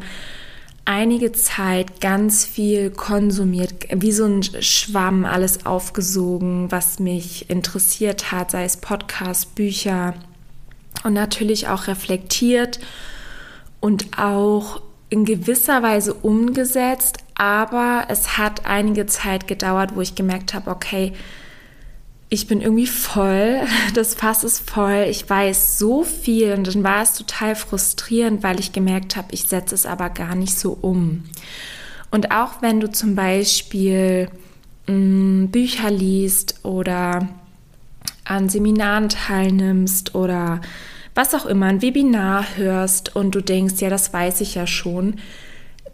einige 0.85 1.33
Zeit 1.33 2.01
ganz 2.01 2.45
viel 2.45 2.91
konsumiert, 2.91 3.73
wie 3.91 4.13
so 4.13 4.27
ein 4.27 4.43
Schwamm, 4.43 5.25
alles 5.25 5.67
aufgesogen, 5.67 6.71
was 6.71 6.99
mich 6.99 7.49
interessiert 7.49 8.33
hat, 8.33 8.51
sei 8.51 8.65
es 8.65 8.77
Podcasts, 8.77 9.47
Bücher 9.47 10.15
und 11.05 11.15
natürlich 11.15 11.69
auch 11.69 11.87
reflektiert 11.87 12.81
und 13.81 14.19
auch 14.19 14.81
in 15.11 15.25
gewisser 15.25 15.83
Weise 15.83 16.15
umgesetzt, 16.15 17.19
aber 17.35 18.07
es 18.09 18.37
hat 18.37 18.67
einige 18.67 19.07
Zeit 19.07 19.47
gedauert, 19.47 19.95
wo 19.95 20.01
ich 20.01 20.15
gemerkt 20.15 20.55
habe, 20.55 20.71
okay, 20.71 21.13
ich 22.35 22.47
bin 22.47 22.61
irgendwie 22.61 22.87
voll, 22.87 23.61
das 23.95 24.15
Fass 24.15 24.45
ist 24.45 24.69
voll, 24.69 25.07
ich 25.09 25.29
weiß 25.29 25.79
so 25.79 26.03
viel 26.03 26.53
und 26.53 26.67
dann 26.67 26.85
war 26.85 27.03
es 27.03 27.15
total 27.15 27.55
frustrierend, 27.55 28.43
weil 28.43 28.61
ich 28.61 28.73
gemerkt 28.73 29.17
habe, 29.17 29.29
ich 29.31 29.45
setze 29.45 29.75
es 29.75 29.87
aber 29.87 30.11
gar 30.11 30.35
nicht 30.35 30.59
so 30.59 30.77
um. 30.81 31.25
Und 32.11 32.31
auch 32.31 32.61
wenn 32.61 32.81
du 32.81 32.91
zum 32.91 33.15
Beispiel 33.15 34.29
mh, 34.87 34.95
mm, 34.95 35.49
Bücher 35.51 35.91
liest 35.91 36.61
oder 36.63 37.29
an 38.25 38.49
Seminaren 38.49 39.09
teilnimmst 39.09 40.15
oder 40.15 40.61
was 41.15 41.35
auch 41.35 41.47
immer, 41.47 41.67
ein 41.67 41.83
Webinar 41.83 42.57
hörst 42.57 43.15
und 43.15 43.35
du 43.35 43.41
denkst, 43.41 43.75
ja, 43.79 43.89
das 43.89 44.13
weiß 44.13 44.41
ich 44.41 44.55
ja 44.55 44.67
schon, 44.67 45.17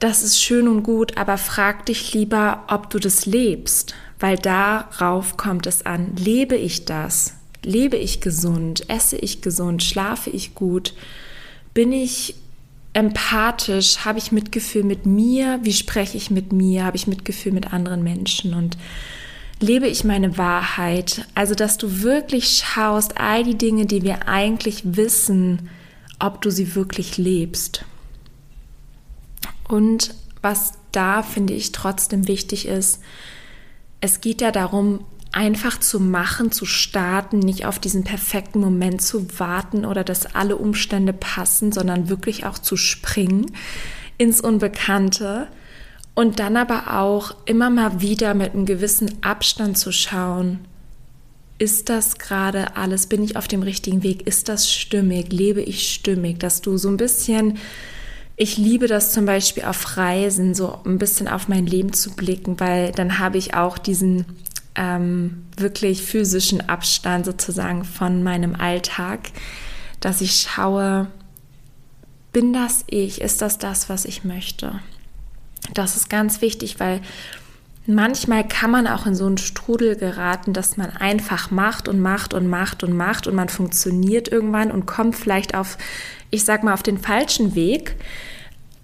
das 0.01 0.23
ist 0.23 0.43
schön 0.43 0.67
und 0.67 0.83
gut, 0.83 1.17
aber 1.19 1.39
frag 1.39 1.87
dich 1.87 2.15
lieber, 2.15 2.65
ob 2.69 2.91
du 2.91 2.99
das 2.99 3.27
lebst, 3.27 3.95
weil 4.19 4.37
darauf 4.37 5.37
kommt 5.37 5.67
es 5.67 5.85
an. 5.85 6.17
Lebe 6.17 6.57
ich 6.57 6.87
das? 6.87 7.37
Lebe 7.63 7.99
ich 7.99 8.23
gesund? 8.23 8.89
Esse 8.89 9.19
ich 9.19 9.43
gesund? 9.43 9.83
Schlafe 9.83 10.31
ich 10.31 10.55
gut? 10.55 10.95
Bin 11.75 11.93
ich 11.93 12.35
empathisch? 12.95 13.99
Habe 14.07 14.19
ich 14.19 14.33
Mitgefühl 14.33 14.85
mit 14.85 15.05
mir? 15.05 15.61
Wie 15.63 15.75
spreche 15.75 16.17
ich 16.17 16.31
mit 16.31 16.51
mir? 16.51 16.85
Habe 16.85 16.97
ich 16.97 17.07
Mitgefühl 17.07 17.53
mit 17.53 17.75
anderen 17.75 18.03
Menschen? 18.03 18.55
Und 18.55 18.79
lebe 19.61 19.87
ich 19.87 20.05
meine 20.05 20.39
Wahrheit? 20.39 21.27
Also, 21.35 21.55
dass 21.55 21.77
du 21.77 22.01
wirklich 22.01 22.65
schaust, 22.65 23.19
all 23.19 23.45
die 23.45 23.59
Dinge, 23.59 23.85
die 23.85 24.03
wir 24.03 24.29
eigentlich 24.29 24.81
wissen, 24.85 25.69
ob 26.19 26.41
du 26.41 26.51
sie 26.51 26.75
wirklich 26.75 27.19
lebst. 27.19 27.85
Und 29.71 30.15
was 30.43 30.73
da, 30.91 31.23
finde 31.23 31.55
ich, 31.55 31.71
trotzdem 31.71 32.27
wichtig 32.27 32.67
ist, 32.67 33.01
es 34.01 34.21
geht 34.21 34.41
ja 34.41 34.51
darum, 34.51 35.05
einfach 35.31 35.79
zu 35.79 36.01
machen, 36.01 36.51
zu 36.51 36.67
starten, 36.67 37.39
nicht 37.39 37.67
auf 37.67 37.79
diesen 37.79 38.03
perfekten 38.03 38.59
Moment 38.59 39.01
zu 39.01 39.39
warten 39.39 39.85
oder 39.85 40.03
dass 40.03 40.35
alle 40.35 40.57
Umstände 40.57 41.13
passen, 41.13 41.71
sondern 41.71 42.09
wirklich 42.09 42.47
auch 42.47 42.59
zu 42.59 42.77
springen 42.77 43.47
ins 44.19 44.41
Unbekannte. 44.41 45.47
Und 46.17 46.41
dann 46.41 46.57
aber 46.57 46.99
auch 46.99 47.37
immer 47.45 47.71
mal 47.71 48.01
wieder 48.01 48.35
mit 48.35 48.55
einem 48.55 48.67
gewissen 48.67 49.23
Abstand 49.23 49.79
zu 49.79 49.93
schauen, 49.93 50.59
ist 51.59 51.89
das 51.91 52.19
gerade 52.19 52.77
alles, 52.77 53.07
bin 53.07 53.23
ich 53.23 53.37
auf 53.37 53.47
dem 53.47 53.63
richtigen 53.63 54.03
Weg, 54.03 54.27
ist 54.27 54.49
das 54.49 54.69
stimmig, 54.73 55.33
lebe 55.33 55.61
ich 55.61 55.93
stimmig, 55.93 56.41
dass 56.41 56.61
du 56.61 56.77
so 56.77 56.89
ein 56.89 56.97
bisschen 56.97 57.59
ich 58.41 58.57
liebe 58.57 58.87
das 58.87 59.13
zum 59.13 59.27
Beispiel 59.27 59.65
auf 59.67 59.99
Reisen, 59.99 60.55
so 60.55 60.79
ein 60.87 60.97
bisschen 60.97 61.29
auf 61.29 61.49
mein 61.49 61.67
Leben 61.67 61.93
zu 61.93 62.17
blicken, 62.17 62.59
weil 62.59 62.91
dann 62.91 63.19
habe 63.19 63.37
ich 63.37 63.53
auch 63.53 63.77
diesen 63.77 64.25
ähm, 64.75 65.45
wirklich 65.59 66.03
physischen 66.03 66.67
Abstand 66.67 67.27
sozusagen 67.27 67.85
von 67.85 68.23
meinem 68.23 68.55
Alltag, 68.55 69.29
dass 70.01 70.23
ich 70.23 70.37
schaue, 70.37 71.09
bin 72.33 72.55
das 72.55 72.83
ich? 72.87 73.21
Ist 73.21 73.43
das 73.43 73.59
das, 73.59 73.91
was 73.91 74.07
ich 74.07 74.25
möchte? 74.25 74.81
Das 75.75 75.97
ist 75.97 76.09
ganz 76.09 76.41
wichtig, 76.41 76.81
weil 76.81 77.03
manchmal 77.87 78.49
kann 78.49 78.71
man 78.71 78.87
auch 78.87 79.05
in 79.05 79.15
so 79.15 79.27
einen 79.27 79.37
Strudel 79.37 79.97
geraten, 79.97 80.55
dass 80.55 80.79
man 80.79 80.89
einfach 80.97 81.51
macht 81.51 81.89
und 81.89 82.01
macht 82.01 82.33
und 82.33 82.49
macht 82.49 82.85
und 82.85 82.97
macht 82.97 83.27
und 83.27 83.35
man 83.35 83.51
funktioniert 83.51 84.29
irgendwann 84.29 84.71
und 84.71 84.87
kommt 84.87 85.15
vielleicht 85.15 85.55
auf, 85.55 85.77
ich 86.31 86.47
sag 86.47 86.65
mal, 86.65 86.73
auf 86.73 86.83
den 86.83 86.97
falschen 86.97 87.55
Weg 87.55 87.97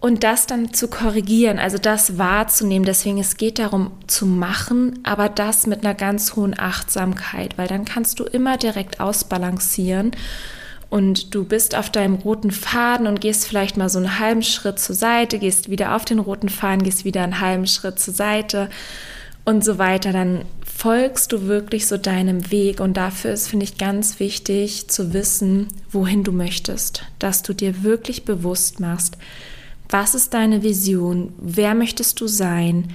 und 0.06 0.22
das 0.22 0.46
dann 0.46 0.72
zu 0.72 0.86
korrigieren, 0.86 1.58
also 1.58 1.78
das 1.78 2.16
wahrzunehmen. 2.16 2.86
Deswegen 2.86 3.18
es 3.18 3.36
geht 3.36 3.58
darum 3.58 3.90
zu 4.06 4.24
machen, 4.24 5.00
aber 5.02 5.28
das 5.28 5.66
mit 5.66 5.84
einer 5.84 5.94
ganz 5.94 6.36
hohen 6.36 6.56
Achtsamkeit, 6.56 7.58
weil 7.58 7.66
dann 7.66 7.84
kannst 7.84 8.20
du 8.20 8.24
immer 8.24 8.56
direkt 8.56 9.00
ausbalancieren 9.00 10.12
und 10.90 11.34
du 11.34 11.42
bist 11.42 11.74
auf 11.74 11.90
deinem 11.90 12.14
roten 12.14 12.52
Faden 12.52 13.08
und 13.08 13.20
gehst 13.20 13.48
vielleicht 13.48 13.76
mal 13.76 13.88
so 13.88 13.98
einen 13.98 14.20
halben 14.20 14.44
Schritt 14.44 14.78
zur 14.78 14.94
Seite, 14.94 15.40
gehst 15.40 15.70
wieder 15.70 15.96
auf 15.96 16.04
den 16.04 16.20
roten 16.20 16.50
Faden, 16.50 16.84
gehst 16.84 17.04
wieder 17.04 17.24
einen 17.24 17.40
halben 17.40 17.66
Schritt 17.66 17.98
zur 17.98 18.14
Seite 18.14 18.70
und 19.44 19.64
so 19.64 19.76
weiter. 19.78 20.12
Dann 20.12 20.42
folgst 20.64 21.32
du 21.32 21.48
wirklich 21.48 21.88
so 21.88 21.96
deinem 21.96 22.52
Weg 22.52 22.78
und 22.78 22.96
dafür 22.96 23.32
ist, 23.32 23.48
finde 23.48 23.64
ich, 23.64 23.76
ganz 23.76 24.20
wichtig 24.20 24.86
zu 24.86 25.12
wissen, 25.12 25.66
wohin 25.90 26.22
du 26.22 26.30
möchtest, 26.30 27.02
dass 27.18 27.42
du 27.42 27.54
dir 27.54 27.82
wirklich 27.82 28.24
bewusst 28.24 28.78
machst, 28.78 29.16
was 29.88 30.14
ist 30.14 30.34
deine 30.34 30.62
Vision? 30.62 31.32
Wer 31.38 31.74
möchtest 31.74 32.20
du 32.20 32.26
sein? 32.26 32.92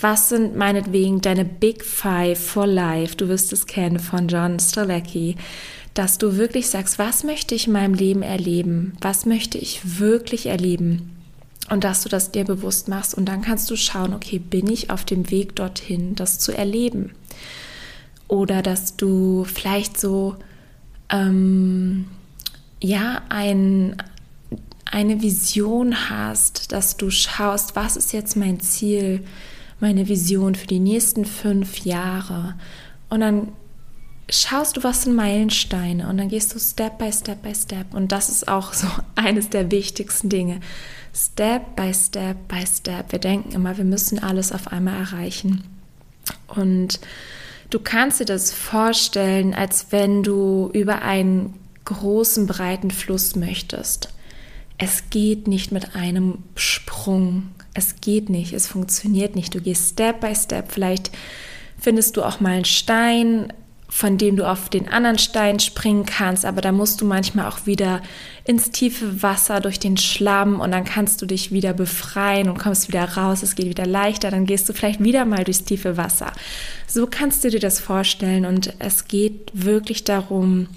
Was 0.00 0.30
sind 0.30 0.56
meinetwegen 0.56 1.20
deine 1.20 1.44
Big 1.44 1.84
Five 1.84 2.38
for 2.38 2.66
Life? 2.66 3.16
Du 3.16 3.28
wirst 3.28 3.52
es 3.52 3.66
kennen 3.66 3.98
von 3.98 4.28
John 4.28 4.58
Strzelecki, 4.58 5.36
dass 5.92 6.16
du 6.16 6.36
wirklich 6.36 6.68
sagst, 6.68 6.98
was 6.98 7.24
möchte 7.24 7.54
ich 7.54 7.66
in 7.66 7.74
meinem 7.74 7.94
Leben 7.94 8.22
erleben? 8.22 8.94
Was 9.00 9.26
möchte 9.26 9.58
ich 9.58 9.98
wirklich 9.98 10.46
erleben? 10.46 11.16
Und 11.68 11.84
dass 11.84 12.02
du 12.02 12.08
das 12.08 12.32
dir 12.32 12.44
bewusst 12.44 12.88
machst 12.88 13.14
und 13.14 13.26
dann 13.26 13.42
kannst 13.42 13.70
du 13.70 13.76
schauen, 13.76 14.14
okay, 14.14 14.38
bin 14.38 14.68
ich 14.68 14.90
auf 14.90 15.04
dem 15.04 15.30
Weg 15.30 15.54
dorthin, 15.56 16.14
das 16.14 16.38
zu 16.38 16.52
erleben? 16.52 17.12
Oder 18.26 18.62
dass 18.62 18.96
du 18.96 19.44
vielleicht 19.44 20.00
so, 20.00 20.36
ähm, 21.10 22.06
ja, 22.80 23.22
ein, 23.28 24.02
eine 24.90 25.22
Vision 25.22 26.10
hast, 26.10 26.72
dass 26.72 26.96
du 26.96 27.10
schaust, 27.10 27.76
was 27.76 27.96
ist 27.96 28.12
jetzt 28.12 28.36
mein 28.36 28.60
Ziel, 28.60 29.24
meine 29.78 30.08
Vision 30.08 30.54
für 30.54 30.66
die 30.66 30.80
nächsten 30.80 31.24
fünf 31.24 31.78
Jahre. 31.84 32.54
Und 33.08 33.20
dann 33.20 33.52
schaust 34.28 34.76
du, 34.76 34.82
was 34.82 35.02
sind 35.02 35.14
Meilensteine 35.14 36.08
und 36.08 36.18
dann 36.18 36.28
gehst 36.28 36.54
du 36.54 36.58
Step 36.58 36.98
by 36.98 37.12
Step 37.12 37.42
by 37.42 37.54
Step. 37.54 37.94
Und 37.94 38.12
das 38.12 38.28
ist 38.28 38.48
auch 38.48 38.72
so 38.72 38.86
eines 39.14 39.48
der 39.50 39.70
wichtigsten 39.70 40.28
Dinge. 40.28 40.60
Step 41.14 41.76
by 41.76 41.92
Step 41.94 42.36
by 42.48 42.64
Step. 42.66 43.12
Wir 43.12 43.18
denken 43.18 43.52
immer, 43.52 43.76
wir 43.76 43.84
müssen 43.84 44.18
alles 44.18 44.52
auf 44.52 44.68
einmal 44.68 45.00
erreichen. 45.00 45.64
Und 46.48 47.00
du 47.70 47.78
kannst 47.78 48.20
dir 48.20 48.26
das 48.26 48.52
vorstellen, 48.52 49.54
als 49.54 49.86
wenn 49.90 50.22
du 50.22 50.70
über 50.72 51.02
einen 51.02 51.54
großen, 51.84 52.46
breiten 52.46 52.90
Fluss 52.90 53.34
möchtest. 53.34 54.10
Es 54.82 55.10
geht 55.10 55.46
nicht 55.46 55.72
mit 55.72 55.94
einem 55.94 56.38
Sprung. 56.56 57.50
Es 57.74 58.00
geht 58.00 58.30
nicht. 58.30 58.54
Es 58.54 58.66
funktioniert 58.66 59.36
nicht. 59.36 59.54
Du 59.54 59.60
gehst 59.60 59.90
Step 59.90 60.20
by 60.20 60.34
Step. 60.34 60.72
Vielleicht 60.72 61.10
findest 61.78 62.16
du 62.16 62.22
auch 62.22 62.40
mal 62.40 62.52
einen 62.52 62.64
Stein, 62.64 63.52
von 63.90 64.16
dem 64.16 64.36
du 64.36 64.48
auf 64.48 64.70
den 64.70 64.88
anderen 64.88 65.18
Stein 65.18 65.60
springen 65.60 66.06
kannst, 66.06 66.44
aber 66.44 66.60
da 66.60 66.70
musst 66.72 67.00
du 67.00 67.04
manchmal 67.04 67.48
auch 67.48 67.66
wieder 67.66 68.00
ins 68.44 68.70
tiefe 68.70 69.22
Wasser 69.22 69.60
durch 69.60 69.80
den 69.80 69.96
Schlamm 69.96 70.60
und 70.60 70.70
dann 70.70 70.84
kannst 70.84 71.20
du 71.20 71.26
dich 71.26 71.50
wieder 71.50 71.72
befreien 71.74 72.48
und 72.48 72.58
kommst 72.58 72.86
wieder 72.88 73.04
raus, 73.16 73.42
es 73.42 73.56
geht 73.56 73.66
wieder 73.66 73.86
leichter, 73.86 74.30
dann 74.30 74.46
gehst 74.46 74.68
du 74.68 74.72
vielleicht 74.72 75.02
wieder 75.02 75.24
mal 75.24 75.42
durchs 75.42 75.64
tiefe 75.64 75.96
Wasser. 75.96 76.32
So 76.86 77.08
kannst 77.08 77.42
du 77.42 77.50
dir 77.50 77.58
das 77.58 77.80
vorstellen 77.80 78.46
und 78.46 78.74
es 78.78 79.08
geht 79.08 79.50
wirklich 79.52 80.04
darum, 80.04 80.68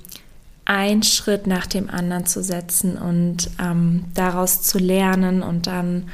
einen 0.65 1.03
Schritt 1.03 1.47
nach 1.47 1.67
dem 1.67 1.89
anderen 1.89 2.25
zu 2.25 2.41
setzen 2.41 2.97
und 2.97 3.49
ähm, 3.59 4.05
daraus 4.13 4.61
zu 4.61 4.77
lernen 4.79 5.43
und 5.43 5.67
dann 5.67 6.09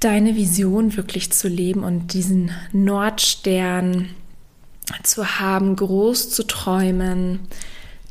deine 0.00 0.36
Vision 0.36 0.96
wirklich 0.96 1.32
zu 1.32 1.48
leben 1.48 1.82
und 1.82 2.12
diesen 2.12 2.52
Nordstern 2.72 4.10
zu 5.02 5.40
haben, 5.40 5.74
groß 5.76 6.30
zu 6.30 6.46
träumen. 6.46 7.40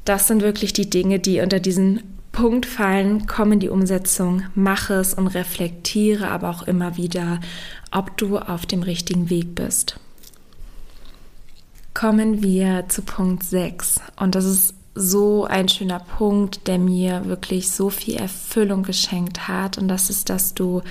Das 0.04 0.28
sind 0.28 0.42
wirklich 0.42 0.74
die 0.74 0.90
Dinge, 0.90 1.20
die 1.20 1.40
unter 1.40 1.60
diesen 1.60 2.02
Punkt 2.32 2.66
fallen, 2.66 3.26
komm 3.26 3.54
in 3.54 3.60
die 3.60 3.70
Umsetzung, 3.70 4.44
mache 4.54 4.96
es 4.96 5.14
und 5.14 5.28
reflektiere 5.28 6.28
aber 6.30 6.50
auch 6.50 6.64
immer 6.64 6.98
wieder, 6.98 7.40
ob 7.92 8.16
du 8.18 8.38
auf 8.38 8.66
dem 8.66 8.84
richtigen 8.84 9.30
Weg 9.30 9.56
bist. 9.56 10.00
Kommen 11.94 12.44
wir 12.44 12.86
zu 12.90 13.02
Punkt 13.02 13.44
6 13.44 14.02
und 14.18 14.36
das 14.36 14.46
ist 14.46 14.77
so 14.98 15.46
ein 15.46 15.70
schöner 15.70 16.00
Punkt, 16.00 16.68
der 16.68 16.80
mir 16.80 17.26
wirklich 17.26 17.70
so 17.70 17.90
viel 17.90 18.16
Erfüllung 18.16 18.84
geschenkt 18.84 19.48
hat 19.48 19.78
und 19.78 19.88
das 19.88 20.10
ist, 20.10 20.30
dass 20.30 20.54
du 20.54 20.82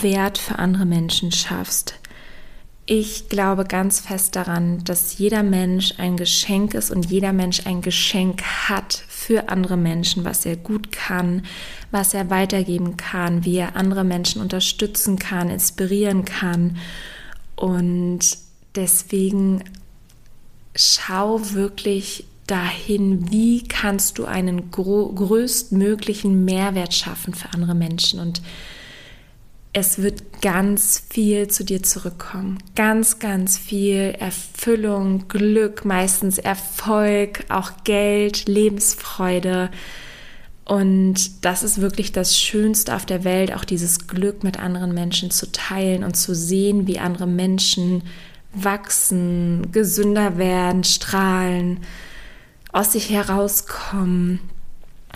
Wert 0.00 0.36
für 0.36 0.58
andere 0.58 0.84
Menschen 0.84 1.32
schaffst. 1.32 1.94
Ich 2.88 3.28
glaube 3.28 3.64
ganz 3.64 3.98
fest 3.98 4.36
daran, 4.36 4.84
dass 4.84 5.18
jeder 5.18 5.42
Mensch 5.42 5.94
ein 5.98 6.16
Geschenk 6.16 6.74
ist 6.74 6.92
und 6.92 7.10
jeder 7.10 7.32
Mensch 7.32 7.66
ein 7.66 7.82
Geschenk 7.82 8.42
hat 8.42 9.02
für 9.08 9.48
andere 9.48 9.76
Menschen, 9.76 10.24
was 10.24 10.46
er 10.46 10.56
gut 10.56 10.92
kann, 10.92 11.42
was 11.90 12.14
er 12.14 12.30
weitergeben 12.30 12.96
kann, 12.96 13.44
wie 13.44 13.56
er 13.56 13.74
andere 13.74 14.04
Menschen 14.04 14.40
unterstützen 14.40 15.18
kann, 15.18 15.50
inspirieren 15.50 16.24
kann. 16.24 16.76
Und 17.56 18.20
deswegen 18.76 19.64
schau 20.76 21.40
wirklich 21.54 22.24
dahin, 22.46 23.30
wie 23.30 23.64
kannst 23.64 24.18
du 24.18 24.24
einen 24.24 24.70
größtmöglichen 24.70 26.44
Mehrwert 26.44 26.94
schaffen 26.94 27.34
für 27.34 27.52
andere 27.52 27.74
Menschen. 27.74 28.20
Und 28.20 28.40
es 29.72 29.98
wird 29.98 30.40
ganz 30.40 31.02
viel 31.10 31.48
zu 31.48 31.64
dir 31.64 31.82
zurückkommen. 31.82 32.58
Ganz, 32.74 33.18
ganz 33.18 33.58
viel 33.58 34.14
Erfüllung, 34.18 35.28
Glück, 35.28 35.84
meistens 35.84 36.38
Erfolg, 36.38 37.44
auch 37.48 37.72
Geld, 37.84 38.48
Lebensfreude. 38.48 39.70
Und 40.64 41.44
das 41.44 41.62
ist 41.62 41.80
wirklich 41.80 42.12
das 42.12 42.38
Schönste 42.38 42.96
auf 42.96 43.06
der 43.06 43.22
Welt, 43.24 43.54
auch 43.54 43.64
dieses 43.64 44.06
Glück 44.06 44.42
mit 44.44 44.58
anderen 44.58 44.94
Menschen 44.94 45.30
zu 45.30 45.52
teilen 45.52 46.04
und 46.04 46.16
zu 46.16 46.34
sehen, 46.34 46.86
wie 46.86 46.98
andere 46.98 47.26
Menschen 47.26 48.02
wachsen, 48.52 49.70
gesünder 49.72 50.38
werden, 50.38 50.84
strahlen, 50.84 51.80
aus 52.76 52.92
sich 52.92 53.08
herauskommen, 53.08 54.40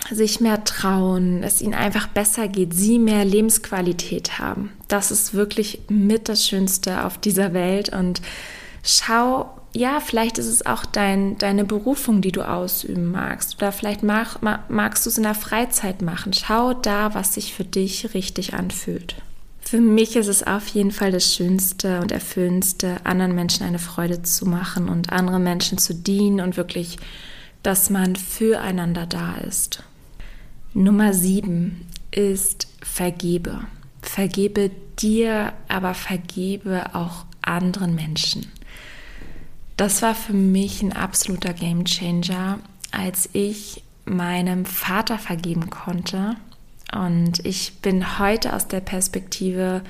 sich 0.09 0.41
mehr 0.41 0.63
trauen, 0.63 1.43
es 1.43 1.61
ihnen 1.61 1.75
einfach 1.75 2.07
besser 2.07 2.47
geht, 2.47 2.73
sie 2.73 2.97
mehr 2.97 3.23
Lebensqualität 3.23 4.39
haben. 4.39 4.71
Das 4.87 5.11
ist 5.11 5.35
wirklich 5.35 5.81
mit 5.87 6.27
das 6.27 6.47
Schönste 6.47 7.05
auf 7.05 7.19
dieser 7.19 7.53
Welt 7.53 7.89
und 7.89 8.21
schau, 8.83 9.55
ja, 9.73 9.99
vielleicht 9.99 10.39
ist 10.39 10.47
es 10.47 10.65
auch 10.65 10.85
dein, 10.85 11.37
deine 11.37 11.63
Berufung, 11.63 12.21
die 12.21 12.31
du 12.31 12.41
ausüben 12.41 13.11
magst 13.11 13.57
oder 13.57 13.71
vielleicht 13.71 14.01
mag, 14.01 14.39
magst 14.67 15.05
du 15.05 15.09
es 15.11 15.17
in 15.17 15.23
der 15.23 15.35
Freizeit 15.35 16.01
machen. 16.01 16.33
Schau 16.33 16.73
da, 16.73 17.13
was 17.13 17.35
sich 17.35 17.53
für 17.53 17.63
dich 17.63 18.15
richtig 18.15 18.55
anfühlt. 18.55 19.15
Für 19.61 19.79
mich 19.79 20.15
ist 20.15 20.27
es 20.27 20.45
auf 20.45 20.67
jeden 20.69 20.91
Fall 20.91 21.11
das 21.11 21.33
Schönste 21.33 22.01
und 22.01 22.11
Erfüllendste, 22.11 22.97
anderen 23.03 23.35
Menschen 23.35 23.65
eine 23.65 23.79
Freude 23.79 24.23
zu 24.23 24.45
machen 24.45 24.89
und 24.89 25.13
anderen 25.13 25.43
Menschen 25.43 25.77
zu 25.77 25.93
dienen 25.93 26.41
und 26.41 26.57
wirklich, 26.57 26.97
dass 27.63 27.89
man 27.89 28.15
füreinander 28.15 29.05
da 29.05 29.35
ist. 29.35 29.83
Nummer 30.73 31.13
sieben 31.13 31.87
ist 32.11 32.67
vergebe. 32.81 33.61
Vergebe 34.01 34.71
dir, 34.99 35.53
aber 35.67 35.93
vergebe 35.93 36.95
auch 36.95 37.25
anderen 37.41 37.95
Menschen. 37.95 38.51
Das 39.77 40.01
war 40.01 40.15
für 40.15 40.33
mich 40.33 40.81
ein 40.81 40.93
absoluter 40.93 41.53
Gamechanger, 41.53 42.59
als 42.91 43.29
ich 43.33 43.83
meinem 44.05 44.65
Vater 44.65 45.17
vergeben 45.17 45.69
konnte. 45.69 46.35
Und 46.93 47.45
ich 47.45 47.79
bin 47.81 48.19
heute 48.19 48.53
aus 48.53 48.67
der 48.67 48.81
Perspektive 48.81 49.81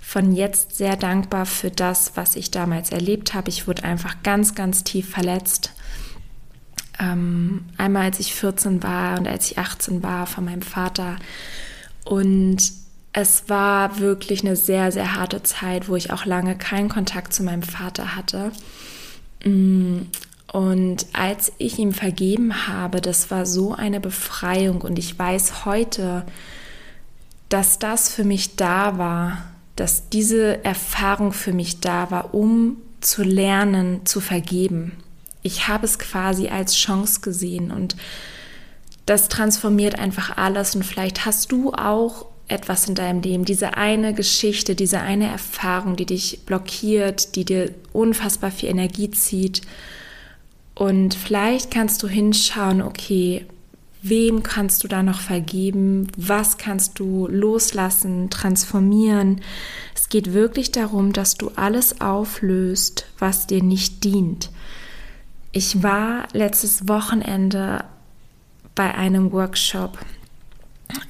von 0.00 0.32
jetzt 0.32 0.76
sehr 0.76 0.96
dankbar 0.96 1.46
für 1.46 1.70
das, 1.70 2.12
was 2.16 2.36
ich 2.36 2.50
damals 2.50 2.90
erlebt 2.90 3.34
habe. 3.34 3.48
Ich 3.48 3.68
wurde 3.68 3.84
einfach 3.84 4.22
ganz, 4.22 4.54
ganz 4.54 4.82
tief 4.82 5.08
verletzt 5.08 5.72
ähm, 6.98 7.64
einmal 7.78 8.04
als 8.04 8.20
ich 8.20 8.34
14 8.34 8.82
war 8.82 9.18
und 9.18 9.26
als 9.26 9.50
ich 9.50 9.58
18 9.58 10.02
war 10.02 10.26
von 10.26 10.44
meinem 10.44 10.62
Vater. 10.62 11.16
Und 12.04 12.58
es 13.12 13.48
war 13.48 13.98
wirklich 13.98 14.44
eine 14.44 14.56
sehr, 14.56 14.90
sehr 14.92 15.14
harte 15.14 15.42
Zeit, 15.42 15.88
wo 15.88 15.96
ich 15.96 16.12
auch 16.12 16.24
lange 16.24 16.56
keinen 16.56 16.88
Kontakt 16.88 17.32
zu 17.32 17.42
meinem 17.42 17.62
Vater 17.62 18.16
hatte. 18.16 18.52
Mm, 19.44 20.02
und 20.52 21.06
als 21.12 21.52
ich 21.58 21.78
ihm 21.78 21.92
vergeben 21.92 22.68
habe, 22.68 23.00
das 23.00 23.30
war 23.30 23.46
so 23.46 23.74
eine 23.74 24.00
Befreiung 24.00 24.82
und 24.82 24.98
ich 24.98 25.18
weiß 25.18 25.64
heute, 25.64 26.26
dass 27.48 27.78
das 27.78 28.10
für 28.10 28.24
mich 28.24 28.56
da 28.56 28.98
war, 28.98 29.38
dass 29.76 30.10
diese 30.10 30.62
Erfahrung 30.64 31.32
für 31.32 31.52
mich 31.52 31.80
da 31.80 32.10
war, 32.10 32.34
um 32.34 32.76
zu 33.00 33.22
lernen, 33.22 34.04
zu 34.04 34.20
vergeben 34.20 34.92
ich 35.42 35.68
habe 35.68 35.84
es 35.84 35.98
quasi 35.98 36.48
als 36.48 36.74
Chance 36.74 37.20
gesehen 37.20 37.70
und 37.70 37.96
das 39.06 39.28
transformiert 39.28 39.98
einfach 39.98 40.36
alles 40.36 40.74
und 40.76 40.84
vielleicht 40.84 41.26
hast 41.26 41.50
du 41.50 41.72
auch 41.72 42.26
etwas 42.48 42.88
in 42.88 42.94
deinem 42.94 43.22
Leben, 43.22 43.44
diese 43.44 43.76
eine 43.76 44.14
Geschichte, 44.14 44.74
diese 44.74 45.00
eine 45.00 45.26
Erfahrung, 45.28 45.96
die 45.96 46.06
dich 46.06 46.40
blockiert, 46.44 47.34
die 47.34 47.44
dir 47.44 47.74
unfassbar 47.92 48.50
viel 48.50 48.68
Energie 48.68 49.10
zieht. 49.10 49.62
Und 50.74 51.14
vielleicht 51.14 51.70
kannst 51.70 52.02
du 52.02 52.08
hinschauen, 52.08 52.82
okay, 52.82 53.46
wem 54.02 54.42
kannst 54.42 54.84
du 54.84 54.88
da 54.88 55.02
noch 55.02 55.20
vergeben? 55.20 56.08
Was 56.16 56.58
kannst 56.58 56.98
du 56.98 57.26
loslassen, 57.28 58.30
transformieren? 58.30 59.40
Es 59.94 60.08
geht 60.08 60.32
wirklich 60.32 60.72
darum, 60.72 61.12
dass 61.12 61.36
du 61.36 61.52
alles 61.56 62.00
auflöst, 62.00 63.06
was 63.18 63.46
dir 63.46 63.62
nicht 63.62 64.04
dient. 64.04 64.50
Ich 65.52 65.82
war 65.82 66.28
letztes 66.32 66.88
Wochenende 66.88 67.84
bei 68.74 68.94
einem 68.94 69.32
Workshop, 69.32 69.98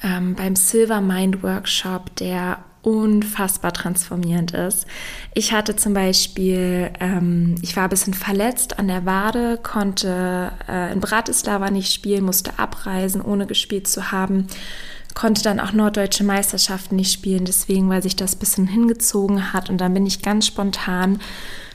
ähm, 0.03 0.35
beim 0.35 0.57
Silver 0.57 1.01
Mind 1.01 1.45
Workshop, 1.45 2.15
der 2.17 2.59
unfassbar 2.83 3.73
transformierend 3.73 4.51
ist. 4.51 4.87
Ich 5.35 5.53
hatte 5.53 5.77
zum 5.77 5.95
Beispiel, 5.95 6.91
ähm, 6.99 7.55
ich 7.63 7.77
war 7.77 7.85
ein 7.85 7.91
bisschen 7.91 8.15
verletzt 8.15 8.81
an 8.81 8.89
der 8.89 9.07
Wade, 9.07 9.61
konnte 9.63 10.51
äh, 10.69 10.93
in 10.93 10.99
Bratislava 10.99 11.71
nicht 11.71 11.93
spielen, 11.93 12.25
musste 12.25 12.59
abreisen, 12.59 13.23
ohne 13.23 13.47
gespielt 13.47 13.87
zu 13.87 14.11
haben, 14.11 14.49
konnte 15.15 15.45
dann 15.45 15.61
auch 15.61 15.73
norddeutsche 15.73 16.25
Meisterschaften 16.25 16.97
nicht 16.97 17.13
spielen, 17.13 17.45
deswegen, 17.45 17.89
weil 17.89 18.03
sich 18.03 18.17
das 18.17 18.35
ein 18.35 18.41
bisschen 18.41 18.67
hingezogen 18.67 19.53
hat. 19.53 19.71
Und 19.71 19.81
dann 19.81 19.95
bin 19.95 20.05
ich 20.05 20.21
ganz 20.21 20.49
spontan 20.49 21.21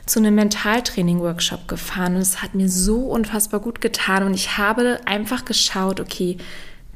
zu 0.08 0.18
einem 0.18 0.34
Mentaltraining-Workshop 0.36 1.68
gefahren 1.68 2.16
und 2.16 2.22
es 2.22 2.42
hat 2.42 2.54
mir 2.54 2.68
so 2.68 3.00
unfassbar 3.00 3.60
gut 3.60 3.80
getan 3.80 4.24
und 4.24 4.34
ich 4.34 4.56
habe 4.56 5.00
einfach 5.04 5.44
geschaut, 5.44 6.00
okay, 6.00 6.38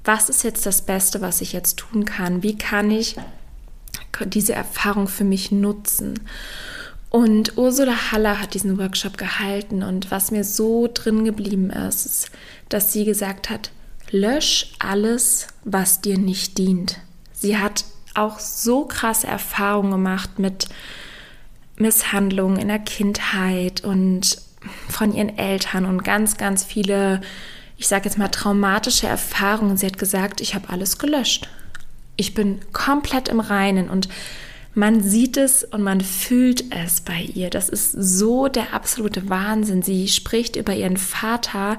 was 0.05 0.29
ist 0.29 0.43
jetzt 0.43 0.67
das 0.67 0.83
Beste, 0.83 1.21
was 1.21 1.41
ich 1.41 1.53
jetzt 1.53 1.77
tun 1.77 2.05
kann? 2.05 2.43
Wie 2.43 2.57
kann 2.57 2.91
ich 2.91 3.17
diese 4.27 4.53
Erfahrung 4.53 5.09
für 5.09 5.25
mich 5.25 5.51
nutzen. 5.51 6.21
Und 7.11 7.59
Ursula 7.59 8.11
Haller 8.11 8.41
hat 8.41 8.55
diesen 8.55 8.79
Workshop 8.79 9.19
gehalten 9.19 9.83
und 9.83 10.11
was 10.11 10.31
mir 10.31 10.45
so 10.45 10.89
drin 10.93 11.25
geblieben 11.25 11.71
ist, 11.71 12.07
ist, 12.07 12.31
dass 12.69 12.93
sie 12.93 13.05
gesagt 13.05 13.51
hat, 13.51 13.71
lösch 14.11 14.73
alles, 14.79 15.49
was 15.65 16.01
dir 16.01 16.17
nicht 16.17 16.57
dient. 16.57 17.01
Sie 17.33 17.59
hat 17.59 17.85
auch 18.15 18.39
so 18.39 18.87
krasse 18.87 19.27
Erfahrungen 19.27 19.91
gemacht 19.91 20.39
mit 20.39 20.69
Misshandlungen 21.83 22.59
in 22.59 22.69
der 22.69 22.79
Kindheit 22.79 23.85
und 23.85 24.39
von 24.89 25.13
ihren 25.13 25.37
Eltern 25.37 25.85
und 25.85 26.05
ganz, 26.05 26.37
ganz 26.37 26.65
viele, 26.65 27.21
ich 27.77 27.89
sage 27.89 28.05
jetzt 28.05 28.17
mal, 28.19 28.29
traumatische 28.29 29.07
Erfahrungen. 29.07 29.77
Sie 29.77 29.87
hat 29.87 29.99
gesagt, 29.99 30.41
ich 30.41 30.55
habe 30.55 30.71
alles 30.71 30.99
gelöscht. 30.99 31.49
Ich 32.17 32.35
bin 32.35 32.61
komplett 32.73 33.29
im 33.29 33.41
Reinen 33.41 33.91
und 33.91 34.09
man 34.75 35.03
sieht 35.03 35.37
es 35.37 35.65
und 35.65 35.83
man 35.83 36.01
fühlt 36.01 36.73
es 36.73 37.03
bei 37.03 37.21
ihr. 37.35 37.51
Das 37.51 37.69
ist 37.69 37.93
so 37.93 38.49
der 38.49 38.73
absolute 38.73 39.29
Wahnsinn. 39.29 39.83
Sie 39.83 40.09
spricht 40.09 40.57
über 40.57 40.75
ihren 40.75 40.97
Vater, 40.97 41.79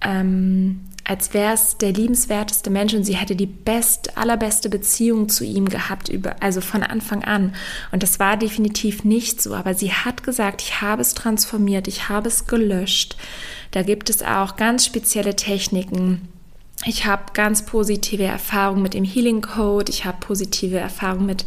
ähm, 0.00 0.80
als 1.04 1.34
wäre 1.34 1.54
es 1.54 1.78
der 1.78 1.92
liebenswerteste 1.92 2.70
Mensch 2.70 2.94
und 2.94 3.04
sie 3.04 3.16
hätte 3.16 3.36
die 3.36 3.46
best, 3.46 4.16
allerbeste 4.16 4.68
Beziehung 4.68 5.28
zu 5.28 5.44
ihm 5.44 5.68
gehabt, 5.68 6.08
über, 6.08 6.36
also 6.40 6.60
von 6.60 6.82
Anfang 6.82 7.24
an. 7.24 7.54
Und 7.90 8.02
das 8.02 8.20
war 8.20 8.36
definitiv 8.36 9.04
nicht 9.04 9.42
so, 9.42 9.54
aber 9.54 9.74
sie 9.74 9.92
hat 9.92 10.22
gesagt, 10.22 10.62
ich 10.62 10.80
habe 10.80 11.02
es 11.02 11.14
transformiert, 11.14 11.88
ich 11.88 12.08
habe 12.08 12.28
es 12.28 12.46
gelöscht. 12.46 13.16
Da 13.72 13.82
gibt 13.82 14.10
es 14.10 14.22
auch 14.22 14.56
ganz 14.56 14.86
spezielle 14.86 15.34
Techniken 15.34 16.28
ich 16.84 17.06
habe 17.06 17.32
ganz 17.32 17.64
positive 17.64 18.24
Erfahrungen 18.24 18.82
mit 18.82 18.94
dem 18.94 19.04
Healing 19.04 19.40
Code, 19.40 19.90
ich 19.90 20.04
habe 20.04 20.18
positive 20.18 20.78
Erfahrungen 20.78 21.26
mit 21.26 21.44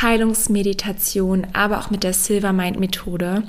Heilungsmeditation, 0.00 1.48
aber 1.52 1.80
auch 1.80 1.90
mit 1.90 2.02
der 2.02 2.14
Silver 2.14 2.54
Mind 2.54 2.80
Methode, 2.80 3.42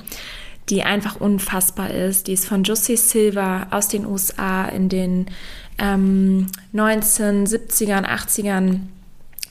die 0.71 0.84
einfach 0.84 1.19
unfassbar 1.19 1.91
ist. 1.91 2.27
Die 2.27 2.34
ist 2.34 2.47
von 2.47 2.63
Josie 2.63 2.95
Silver 2.95 3.67
aus 3.71 3.89
den 3.89 4.05
USA 4.05 4.65
in 4.65 4.88
den 4.88 5.25
ähm, 5.77 6.47
1970ern, 6.73 8.05
80ern 8.05 8.79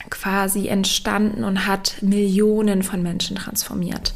quasi 0.09 0.67
entstanden 0.67 1.43
und 1.43 1.67
hat 1.67 1.97
Millionen 2.01 2.81
von 2.81 3.03
Menschen 3.03 3.37
transformiert. 3.37 4.13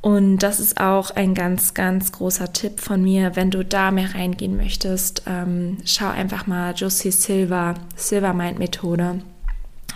Und 0.00 0.38
das 0.38 0.60
ist 0.60 0.80
auch 0.80 1.10
ein 1.12 1.34
ganz, 1.34 1.74
ganz 1.74 2.12
großer 2.12 2.52
Tipp 2.52 2.80
von 2.80 3.02
mir. 3.02 3.34
Wenn 3.36 3.50
du 3.50 3.64
da 3.64 3.90
mehr 3.92 4.14
reingehen 4.14 4.56
möchtest, 4.56 5.22
ähm, 5.26 5.78
schau 5.84 6.08
einfach 6.08 6.46
mal 6.46 6.74
Josie 6.74 7.12
Silver, 7.12 7.74
Silver 7.94 8.34
Mind 8.34 8.58
Methode. 8.58 9.20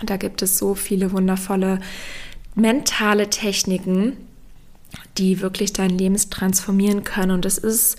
Da 0.03 0.17
gibt 0.17 0.41
es 0.41 0.57
so 0.57 0.75
viele 0.75 1.11
wundervolle 1.11 1.79
mentale 2.55 3.29
Techniken, 3.29 4.17
die 5.17 5.41
wirklich 5.41 5.73
dein 5.73 5.97
Leben 5.97 6.17
transformieren 6.29 7.03
können. 7.03 7.31
Und 7.31 7.45
es 7.45 7.57
ist 7.57 7.97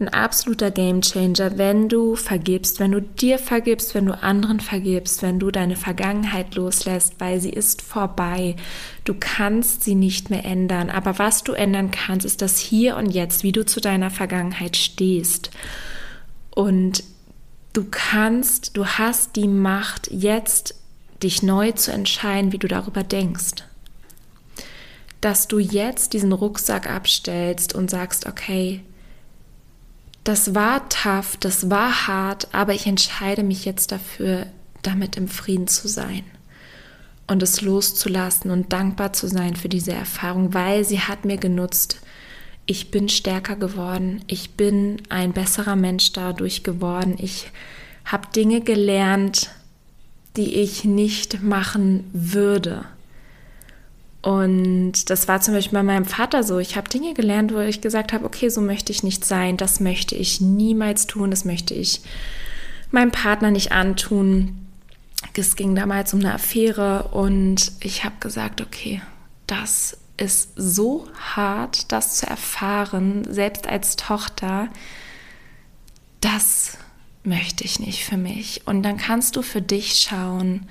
ein 0.00 0.08
absoluter 0.08 0.72
Gamechanger, 0.72 1.56
wenn 1.56 1.88
du 1.88 2.16
vergibst, 2.16 2.80
wenn 2.80 2.90
du 2.90 3.00
dir 3.00 3.38
vergibst, 3.38 3.94
wenn 3.94 4.06
du 4.06 4.22
anderen 4.22 4.58
vergibst, 4.58 5.22
wenn 5.22 5.38
du 5.38 5.52
deine 5.52 5.76
Vergangenheit 5.76 6.56
loslässt, 6.56 7.14
weil 7.18 7.40
sie 7.40 7.50
ist 7.50 7.80
vorbei. 7.80 8.56
Du 9.04 9.14
kannst 9.18 9.84
sie 9.84 9.94
nicht 9.94 10.30
mehr 10.30 10.44
ändern. 10.44 10.90
Aber 10.90 11.18
was 11.18 11.44
du 11.44 11.52
ändern 11.52 11.92
kannst, 11.92 12.26
ist 12.26 12.42
das 12.42 12.58
Hier 12.58 12.96
und 12.96 13.10
Jetzt, 13.10 13.44
wie 13.44 13.52
du 13.52 13.64
zu 13.64 13.80
deiner 13.80 14.10
Vergangenheit 14.10 14.76
stehst. 14.76 15.50
Und 16.50 17.04
du 17.72 17.84
kannst, 17.88 18.76
du 18.76 18.86
hast 18.86 19.36
die 19.36 19.48
Macht, 19.48 20.10
jetzt 20.10 20.74
dich 21.22 21.42
neu 21.42 21.70
zu 21.72 21.92
entscheiden, 21.92 22.50
wie 22.50 22.58
du 22.58 22.66
darüber 22.66 23.04
denkst. 23.04 23.62
Dass 25.24 25.48
du 25.48 25.58
jetzt 25.58 26.12
diesen 26.12 26.32
Rucksack 26.32 26.86
abstellst 26.86 27.74
und 27.74 27.88
sagst, 27.88 28.26
okay, 28.26 28.82
das 30.22 30.54
war 30.54 30.86
tough, 30.90 31.38
das 31.38 31.70
war 31.70 32.06
hart, 32.06 32.48
aber 32.52 32.74
ich 32.74 32.86
entscheide 32.86 33.42
mich 33.42 33.64
jetzt 33.64 33.90
dafür, 33.90 34.48
damit 34.82 35.16
im 35.16 35.28
Frieden 35.28 35.66
zu 35.66 35.88
sein 35.88 36.24
und 37.26 37.42
es 37.42 37.62
loszulassen 37.62 38.50
und 38.50 38.74
dankbar 38.74 39.14
zu 39.14 39.26
sein 39.26 39.56
für 39.56 39.70
diese 39.70 39.94
Erfahrung, 39.94 40.52
weil 40.52 40.84
sie 40.84 41.00
hat 41.00 41.24
mir 41.24 41.38
genutzt. 41.38 42.00
Ich 42.66 42.90
bin 42.90 43.08
stärker 43.08 43.56
geworden, 43.56 44.22
ich 44.26 44.50
bin 44.58 45.00
ein 45.08 45.32
besserer 45.32 45.74
Mensch 45.76 46.12
dadurch 46.12 46.64
geworden, 46.64 47.16
ich 47.18 47.50
habe 48.04 48.28
Dinge 48.36 48.60
gelernt, 48.60 49.48
die 50.36 50.56
ich 50.56 50.84
nicht 50.84 51.42
machen 51.42 52.10
würde. 52.12 52.84
Und 54.24 55.10
das 55.10 55.28
war 55.28 55.42
zum 55.42 55.52
Beispiel 55.52 55.76
bei 55.76 55.82
meinem 55.82 56.06
Vater 56.06 56.44
so. 56.44 56.58
Ich 56.58 56.78
habe 56.78 56.88
Dinge 56.88 57.12
gelernt, 57.12 57.52
wo 57.52 57.58
ich 57.58 57.82
gesagt 57.82 58.14
habe, 58.14 58.24
okay, 58.24 58.48
so 58.48 58.62
möchte 58.62 58.90
ich 58.90 59.02
nicht 59.02 59.22
sein, 59.22 59.58
das 59.58 59.80
möchte 59.80 60.14
ich 60.14 60.40
niemals 60.40 61.06
tun, 61.06 61.30
das 61.30 61.44
möchte 61.44 61.74
ich 61.74 62.00
meinem 62.90 63.10
Partner 63.10 63.50
nicht 63.50 63.72
antun. 63.72 64.66
Es 65.36 65.56
ging 65.56 65.74
damals 65.74 66.14
um 66.14 66.20
eine 66.20 66.32
Affäre 66.32 67.08
und 67.12 67.72
ich 67.80 68.04
habe 68.04 68.14
gesagt, 68.18 68.62
okay, 68.62 69.02
das 69.46 69.98
ist 70.16 70.52
so 70.56 71.06
hart, 71.36 71.92
das 71.92 72.16
zu 72.16 72.26
erfahren, 72.26 73.26
selbst 73.28 73.66
als 73.66 73.96
Tochter, 73.96 74.68
das 76.22 76.78
möchte 77.24 77.64
ich 77.64 77.78
nicht 77.78 78.02
für 78.02 78.16
mich. 78.16 78.62
Und 78.64 78.84
dann 78.84 78.96
kannst 78.96 79.36
du 79.36 79.42
für 79.42 79.60
dich 79.60 79.98
schauen, 79.98 80.66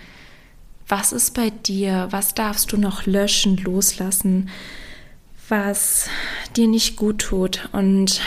was 0.87 1.11
ist 1.11 1.33
bei 1.33 1.49
dir? 1.49 2.07
Was 2.11 2.33
darfst 2.35 2.71
du 2.71 2.77
noch 2.77 3.05
löschen, 3.05 3.57
loslassen, 3.57 4.49
was 5.49 6.07
dir 6.55 6.67
nicht 6.67 6.95
gut 6.95 7.19
tut? 7.19 7.69
Und 7.71 8.21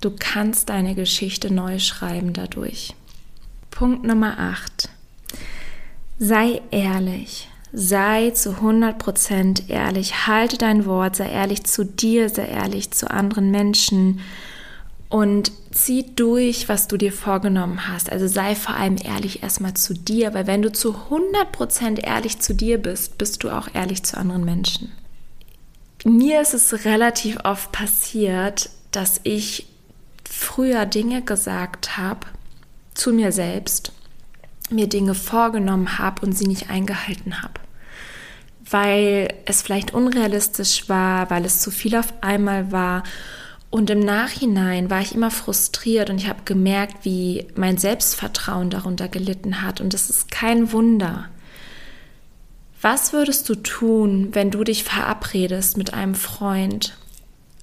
du 0.00 0.10
kannst 0.10 0.68
deine 0.68 0.94
Geschichte 0.94 1.52
neu 1.52 1.78
schreiben 1.78 2.32
dadurch. 2.32 2.94
Punkt 3.70 4.04
Nummer 4.04 4.38
8. 4.38 4.88
Sei 6.18 6.62
ehrlich. 6.70 7.48
Sei 7.72 8.30
zu 8.30 8.50
100% 8.60 9.68
ehrlich. 9.68 10.28
Halte 10.28 10.58
dein 10.58 10.86
Wort. 10.86 11.16
Sei 11.16 11.28
ehrlich 11.28 11.64
zu 11.64 11.84
dir. 11.84 12.28
Sei 12.28 12.46
ehrlich 12.46 12.92
zu 12.92 13.10
anderen 13.10 13.50
Menschen 13.50 14.20
und 15.14 15.52
zieh 15.70 16.06
durch, 16.16 16.68
was 16.68 16.88
du 16.88 16.96
dir 16.96 17.12
vorgenommen 17.12 17.86
hast. 17.86 18.10
Also 18.10 18.26
sei 18.26 18.56
vor 18.56 18.74
allem 18.74 18.96
ehrlich 18.96 19.44
erstmal 19.44 19.74
zu 19.74 19.94
dir, 19.94 20.34
weil 20.34 20.48
wenn 20.48 20.60
du 20.60 20.72
zu 20.72 20.96
100% 21.08 22.00
ehrlich 22.00 22.40
zu 22.40 22.52
dir 22.52 22.78
bist, 22.78 23.16
bist 23.16 23.44
du 23.44 23.50
auch 23.50 23.68
ehrlich 23.74 24.02
zu 24.02 24.18
anderen 24.18 24.44
Menschen. 24.44 24.90
Mir 26.04 26.40
ist 26.40 26.52
es 26.52 26.84
relativ 26.84 27.38
oft 27.44 27.70
passiert, 27.70 28.70
dass 28.90 29.20
ich 29.22 29.68
früher 30.28 30.84
Dinge 30.84 31.22
gesagt 31.22 31.96
habe 31.96 32.26
zu 32.94 33.12
mir 33.12 33.30
selbst, 33.30 33.92
mir 34.68 34.88
Dinge 34.88 35.14
vorgenommen 35.14 35.96
habe 35.96 36.26
und 36.26 36.32
sie 36.32 36.48
nicht 36.48 36.70
eingehalten 36.70 37.40
habe. 37.40 37.60
Weil 38.68 39.32
es 39.44 39.62
vielleicht 39.62 39.94
unrealistisch 39.94 40.88
war, 40.88 41.30
weil 41.30 41.44
es 41.44 41.60
zu 41.60 41.70
viel 41.70 41.94
auf 41.94 42.12
einmal 42.20 42.72
war 42.72 43.04
und 43.74 43.90
im 43.90 43.98
Nachhinein 43.98 44.88
war 44.88 45.00
ich 45.00 45.16
immer 45.16 45.32
frustriert 45.32 46.08
und 46.08 46.18
ich 46.18 46.28
habe 46.28 46.42
gemerkt, 46.44 47.04
wie 47.04 47.48
mein 47.56 47.76
Selbstvertrauen 47.76 48.70
darunter 48.70 49.08
gelitten 49.08 49.62
hat. 49.62 49.80
Und 49.80 49.94
das 49.94 50.10
ist 50.10 50.30
kein 50.30 50.70
Wunder. 50.70 51.28
Was 52.80 53.12
würdest 53.12 53.48
du 53.48 53.56
tun, 53.56 54.28
wenn 54.30 54.52
du 54.52 54.62
dich 54.62 54.84
verabredest 54.84 55.76
mit 55.76 55.92
einem 55.92 56.14
Freund 56.14 56.96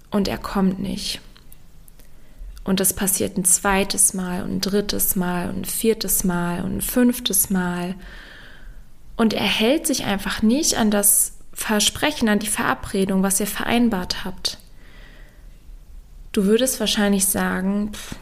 und 0.09 0.27
er 0.27 0.37
kommt 0.37 0.81
nicht? 0.81 1.21
Und 2.65 2.81
das 2.81 2.91
passiert 2.91 3.37
ein 3.37 3.45
zweites 3.45 4.13
Mal 4.13 4.43
und 4.43 4.55
ein 4.55 4.61
drittes 4.61 5.15
Mal 5.15 5.47
und 5.47 5.61
ein 5.61 5.65
viertes 5.65 6.25
Mal 6.25 6.61
und 6.65 6.75
ein 6.75 6.81
fünftes 6.81 7.49
Mal. 7.49 7.95
Und 9.15 9.31
er 9.31 9.47
hält 9.47 9.87
sich 9.87 10.03
einfach 10.03 10.41
nicht 10.41 10.75
an 10.75 10.91
das 10.91 11.37
Versprechen, 11.53 12.27
an 12.27 12.39
die 12.39 12.47
Verabredung, 12.47 13.23
was 13.23 13.39
ihr 13.39 13.47
vereinbart 13.47 14.25
habt. 14.25 14.57
Du 16.31 16.45
würdest 16.45 16.79
wahrscheinlich 16.79 17.25
sagen, 17.25 17.91
pff, 17.93 18.15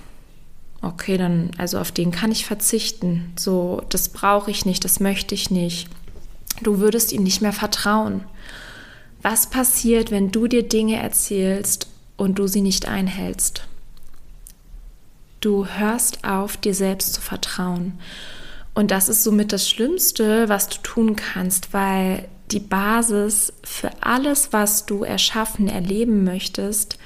okay, 0.81 1.17
dann, 1.17 1.51
also 1.57 1.79
auf 1.79 1.91
den 1.91 2.11
kann 2.11 2.31
ich 2.31 2.45
verzichten. 2.45 3.33
So, 3.37 3.83
das 3.89 4.09
brauche 4.09 4.51
ich 4.51 4.65
nicht, 4.65 4.83
das 4.83 4.99
möchte 4.99 5.35
ich 5.35 5.51
nicht. 5.51 5.87
Du 6.61 6.79
würdest 6.79 7.11
ihm 7.11 7.23
nicht 7.23 7.41
mehr 7.41 7.53
vertrauen. 7.53 8.23
Was 9.21 9.49
passiert, 9.49 10.11
wenn 10.11 10.31
du 10.31 10.47
dir 10.47 10.63
Dinge 10.63 10.97
erzählst 10.97 11.87
und 12.17 12.39
du 12.39 12.47
sie 12.47 12.61
nicht 12.61 12.87
einhältst? 12.87 13.63
Du 15.41 15.65
hörst 15.65 16.25
auf, 16.25 16.57
dir 16.57 16.73
selbst 16.73 17.13
zu 17.13 17.21
vertrauen. 17.21 17.99
Und 18.73 18.91
das 18.91 19.09
ist 19.09 19.23
somit 19.23 19.53
das 19.53 19.69
Schlimmste, 19.69 20.49
was 20.49 20.69
du 20.69 20.77
tun 20.83 21.15
kannst, 21.15 21.73
weil 21.73 22.27
die 22.51 22.59
Basis 22.59 23.53
für 23.63 23.91
alles, 24.01 24.51
was 24.51 24.85
du 24.85 25.03
erschaffen, 25.03 25.67
erleben 25.67 26.23
möchtest, 26.23 26.97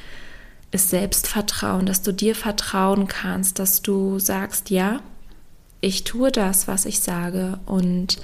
ist 0.73 0.89
Selbstvertrauen, 0.89 1.85
dass 1.85 2.01
du 2.01 2.11
dir 2.11 2.35
vertrauen 2.35 3.07
kannst, 3.07 3.59
dass 3.59 3.81
du 3.81 4.19
sagst, 4.19 4.69
ja, 4.69 5.01
ich 5.81 6.03
tue 6.03 6.31
das, 6.31 6.67
was 6.67 6.85
ich 6.85 6.99
sage 7.01 7.59
und 7.65 8.19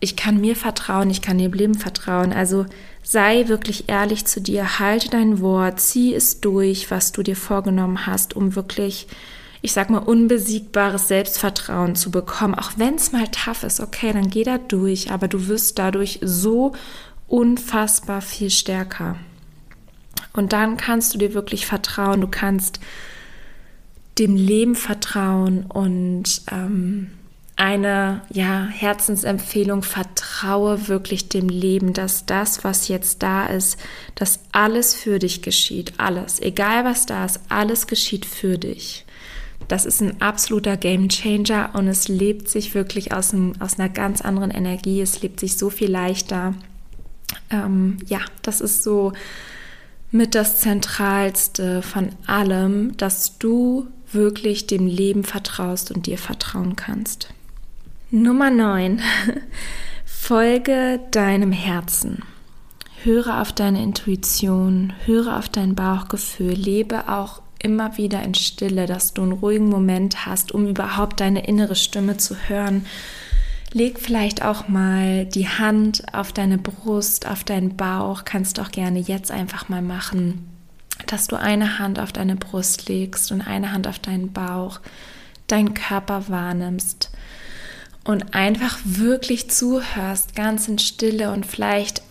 ich 0.00 0.16
kann 0.16 0.40
mir 0.40 0.56
vertrauen, 0.56 1.10
ich 1.10 1.22
kann 1.22 1.38
dem 1.38 1.52
Leben 1.52 1.74
vertrauen. 1.74 2.32
Also 2.32 2.66
sei 3.02 3.48
wirklich 3.48 3.88
ehrlich 3.88 4.24
zu 4.24 4.40
dir, 4.40 4.78
halte 4.78 5.10
dein 5.10 5.40
Wort, 5.40 5.80
zieh 5.80 6.14
es 6.14 6.40
durch, 6.40 6.90
was 6.90 7.12
du 7.12 7.22
dir 7.22 7.36
vorgenommen 7.36 8.06
hast, 8.06 8.34
um 8.34 8.56
wirklich, 8.56 9.06
ich 9.62 9.72
sag 9.72 9.90
mal, 9.90 9.98
unbesiegbares 9.98 11.08
Selbstvertrauen 11.08 11.96
zu 11.96 12.10
bekommen. 12.10 12.54
Auch 12.54 12.72
wenn 12.76 12.94
es 12.94 13.12
mal 13.12 13.28
tough 13.28 13.62
ist, 13.62 13.80
okay, 13.80 14.12
dann 14.12 14.30
geh 14.30 14.42
da 14.42 14.58
durch, 14.58 15.10
aber 15.10 15.28
du 15.28 15.48
wirst 15.48 15.78
dadurch 15.78 16.18
so 16.22 16.72
unfassbar 17.28 18.22
viel 18.22 18.50
stärker. 18.50 19.16
Und 20.32 20.52
dann 20.52 20.76
kannst 20.76 21.14
du 21.14 21.18
dir 21.18 21.34
wirklich 21.34 21.66
vertrauen, 21.66 22.20
du 22.20 22.28
kannst 22.28 22.80
dem 24.18 24.36
Leben 24.36 24.74
vertrauen 24.74 25.64
und 25.66 26.42
ähm, 26.50 27.10
eine 27.56 28.22
ja, 28.30 28.66
Herzensempfehlung, 28.68 29.82
vertraue 29.82 30.88
wirklich 30.88 31.28
dem 31.28 31.50
Leben, 31.50 31.92
dass 31.92 32.24
das, 32.24 32.64
was 32.64 32.88
jetzt 32.88 33.22
da 33.22 33.46
ist, 33.46 33.78
dass 34.14 34.40
alles 34.52 34.94
für 34.94 35.18
dich 35.18 35.42
geschieht. 35.42 35.92
Alles, 35.98 36.40
egal 36.40 36.86
was 36.86 37.04
da 37.04 37.24
ist, 37.26 37.40
alles 37.50 37.86
geschieht 37.86 38.24
für 38.24 38.56
dich. 38.56 39.04
Das 39.68 39.84
ist 39.84 40.00
ein 40.00 40.22
absoluter 40.22 40.78
Game 40.78 41.10
Changer 41.10 41.70
und 41.74 41.86
es 41.86 42.08
lebt 42.08 42.48
sich 42.48 42.74
wirklich 42.74 43.12
aus, 43.12 43.34
einem, 43.34 43.52
aus 43.60 43.78
einer 43.78 43.90
ganz 43.90 44.22
anderen 44.22 44.50
Energie. 44.50 45.02
Es 45.02 45.20
lebt 45.20 45.38
sich 45.38 45.58
so 45.58 45.68
viel 45.68 45.90
leichter. 45.90 46.54
Ähm, 47.50 47.98
ja, 48.06 48.20
das 48.40 48.62
ist 48.62 48.82
so 48.82 49.12
mit 50.10 50.34
das 50.34 50.60
Zentralste 50.60 51.82
von 51.82 52.10
allem, 52.26 52.96
dass 52.96 53.38
du 53.38 53.86
wirklich 54.12 54.66
dem 54.66 54.86
Leben 54.86 55.24
vertraust 55.24 55.90
und 55.90 56.06
dir 56.06 56.18
vertrauen 56.18 56.76
kannst. 56.76 57.28
Nummer 58.10 58.50
9. 58.50 59.00
Folge 60.04 61.00
deinem 61.12 61.52
Herzen. 61.52 62.22
Höre 63.02 63.40
auf 63.40 63.52
deine 63.52 63.82
Intuition, 63.82 64.92
höre 65.06 65.38
auf 65.38 65.48
dein 65.48 65.74
Bauchgefühl, 65.74 66.52
lebe 66.52 67.08
auch 67.08 67.40
immer 67.62 67.96
wieder 67.96 68.22
in 68.22 68.34
Stille, 68.34 68.86
dass 68.86 69.14
du 69.14 69.22
einen 69.22 69.32
ruhigen 69.32 69.68
Moment 69.68 70.26
hast, 70.26 70.52
um 70.52 70.66
überhaupt 70.66 71.20
deine 71.20 71.46
innere 71.46 71.76
Stimme 71.76 72.16
zu 72.16 72.34
hören. 72.48 72.84
Leg 73.72 74.00
vielleicht 74.00 74.42
auch 74.42 74.66
mal 74.66 75.26
die 75.26 75.48
Hand 75.48 76.02
auf 76.12 76.32
deine 76.32 76.58
Brust, 76.58 77.28
auf 77.28 77.44
deinen 77.44 77.76
Bauch, 77.76 78.24
kannst 78.24 78.58
du 78.58 78.62
auch 78.62 78.70
gerne 78.72 78.98
jetzt 78.98 79.30
einfach 79.30 79.68
mal 79.68 79.82
machen, 79.82 80.48
dass 81.06 81.28
du 81.28 81.36
eine 81.36 81.78
Hand 81.78 82.00
auf 82.00 82.12
deine 82.12 82.34
Brust 82.34 82.88
legst 82.88 83.30
und 83.30 83.42
eine 83.42 83.72
Hand 83.72 83.86
auf 83.86 84.00
deinen 84.00 84.32
Bauch, 84.32 84.80
deinen 85.46 85.74
Körper 85.74 86.28
wahrnimmst 86.28 87.10
und 88.04 88.34
einfach 88.34 88.78
wirklich 88.84 89.50
zuhörst, 89.50 90.34
ganz 90.34 90.66
in 90.66 90.78
Stille 90.78 91.32
und 91.32 91.46
vielleicht 91.46 92.02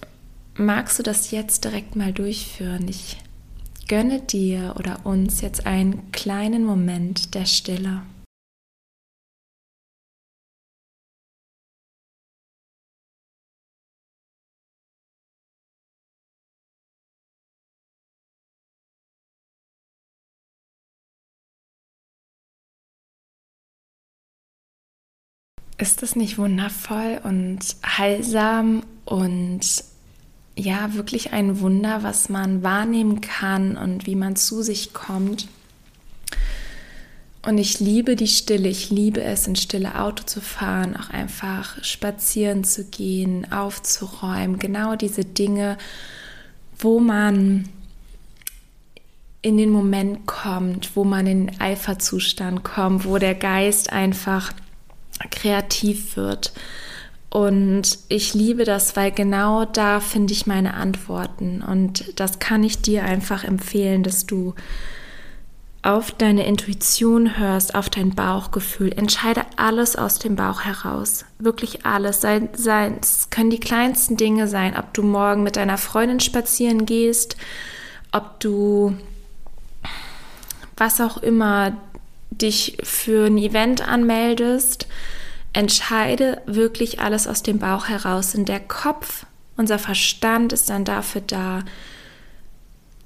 magst 0.56 0.98
du 1.00 1.04
das 1.04 1.32
jetzt 1.32 1.66
direkt 1.66 1.96
mal 1.96 2.14
durchführen. 2.14 2.88
Ich 2.88 3.18
gönne 3.90 4.22
dir 4.22 4.76
oder 4.78 5.06
uns 5.06 5.42
jetzt 5.42 5.66
einen 5.66 6.12
kleinen 6.12 6.64
Moment 6.64 7.34
der 7.34 7.46
Stille. 7.46 8.02
Ist 25.80 26.02
das 26.04 26.18
nicht 26.18 26.38
wundervoll 26.38 27.22
und 27.24 27.60
heilsam 27.86 28.84
und 29.06 29.62
ja, 30.58 30.94
wirklich 30.94 31.32
ein 31.32 31.62
Wunder, 31.62 32.04
was 32.04 32.28
man 32.28 32.64
wahrnehmen 32.64 33.22
kann 33.22 33.78
und 33.78 34.06
wie 34.06 34.16
man 34.16 34.36
zu 34.36 34.62
sich 34.62 34.92
kommt? 34.92 35.48
Und 37.44 37.58
ich 37.58 37.80
liebe 37.80 38.18
die 38.18 38.28
Stille, 38.28 38.68
ich 38.68 38.90
liebe 38.90 39.24
es, 39.24 39.48
in 39.48 39.56
Stille 39.56 39.98
Auto 40.02 40.24
zu 40.26 40.42
fahren, 40.42 40.98
auch 40.98 41.12
einfach 41.12 41.82
spazieren 41.82 42.66
zu 42.66 42.84
gehen, 42.84 43.50
aufzuräumen, 43.50 44.60
genau 44.60 44.98
diese 44.98 45.24
Dinge, 45.24 45.78
wo 46.78 47.00
man 47.00 47.70
in 49.42 49.56
den 49.56 49.70
Moment 49.70 50.28
kommt, 50.28 50.98
wo 50.98 51.06
man 51.06 51.26
in 51.26 51.48
den 51.48 51.62
Eiferzustand 51.62 52.66
kommt, 52.66 53.06
wo 53.06 53.18
der 53.18 53.36
Geist 53.36 53.94
einfach 53.94 54.52
kreativ 55.32 56.16
wird. 56.16 56.54
Und 57.30 58.00
ich 58.08 58.34
liebe 58.34 58.66
das, 58.66 58.96
weil 58.96 59.12
genau 59.12 59.66
da 59.66 60.00
finde 60.00 60.34
ich 60.34 60.48
meine 60.48 60.74
Antworten. 60.74 61.62
Und 61.62 62.20
das 62.20 62.40
kann 62.40 62.64
ich 62.64 62.82
dir 62.82 63.04
einfach 63.04 63.44
empfehlen, 63.44 64.02
dass 64.02 64.26
du 64.26 64.56
auf 65.82 66.12
deine 66.12 66.46
Intuition 66.46 67.38
hörst, 67.38 67.76
auf 67.76 67.90
dein 67.90 68.14
Bauchgefühl. 68.14 68.92
Entscheide 68.92 69.44
alles 69.56 69.96
aus 69.96 70.20
dem 70.20 70.36
Bauch 70.36 70.62
heraus. 70.62 71.24
Wirklich 71.38 71.86
alles. 71.86 72.20
Sei, 72.20 72.50
sei, 72.54 72.94
es 73.00 73.30
können 73.30 73.50
die 73.50 73.60
kleinsten 73.60 74.18
Dinge 74.18 74.48
sein, 74.48 74.76
ob 74.78 74.94
du 74.94 75.04
morgen 75.04 75.44
mit 75.44 75.56
deiner 75.56 75.78
Freundin 75.78 76.20
spazieren 76.20 76.86
gehst, 76.86 77.38
ob 78.12 78.40
du 78.40 78.98
was 80.76 81.00
auch 81.00 81.18
immer 81.18 81.78
dich 82.32 82.78
für 82.84 83.28
ein 83.28 83.38
Event 83.38 83.88
anmeldest, 83.88 84.88
entscheide 85.54 86.42
wirklich 86.46 87.00
alles 87.00 87.28
aus 87.28 87.44
dem 87.44 87.60
Bauch 87.60 87.90
heraus. 87.90 88.36
Und 88.36 88.48
der 88.48 88.60
Kopf, 88.60 89.26
unser 89.58 89.80
Verstand 89.80 90.54
ist 90.54 90.70
dann 90.70 90.86
dafür 90.86 91.22
da, 91.22 91.64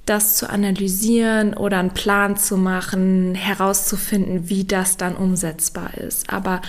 das 0.06 0.36
zu 0.36 0.50
analysieren 0.50 1.54
oder 1.54 1.80
einen 1.80 1.94
Plan 1.94 2.36
zu 2.36 2.58
machen, 2.58 3.36
herauszufinden, 3.36 4.50
wie 4.50 4.66
das 4.66 4.98
dann 4.98 5.16
umsetzbar 5.16 5.94
ist. 5.94 6.30
Aber 6.30 6.62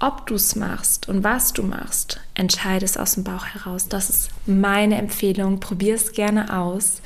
ob 0.00 0.26
du 0.26 0.34
es 0.34 0.56
machst 0.56 1.08
und 1.08 1.22
was 1.22 1.52
du 1.52 1.62
machst, 1.62 2.20
entscheide 2.34 2.84
es 2.84 2.96
aus 2.96 3.14
dem 3.14 3.24
Bauch 3.24 3.44
heraus. 3.44 3.88
Das 3.88 4.10
ist 4.10 4.30
meine 4.46 4.96
Empfehlung. 4.96 5.60
Probier 5.60 5.94
es 5.94 6.12
gerne 6.12 6.58
aus. 6.58 7.00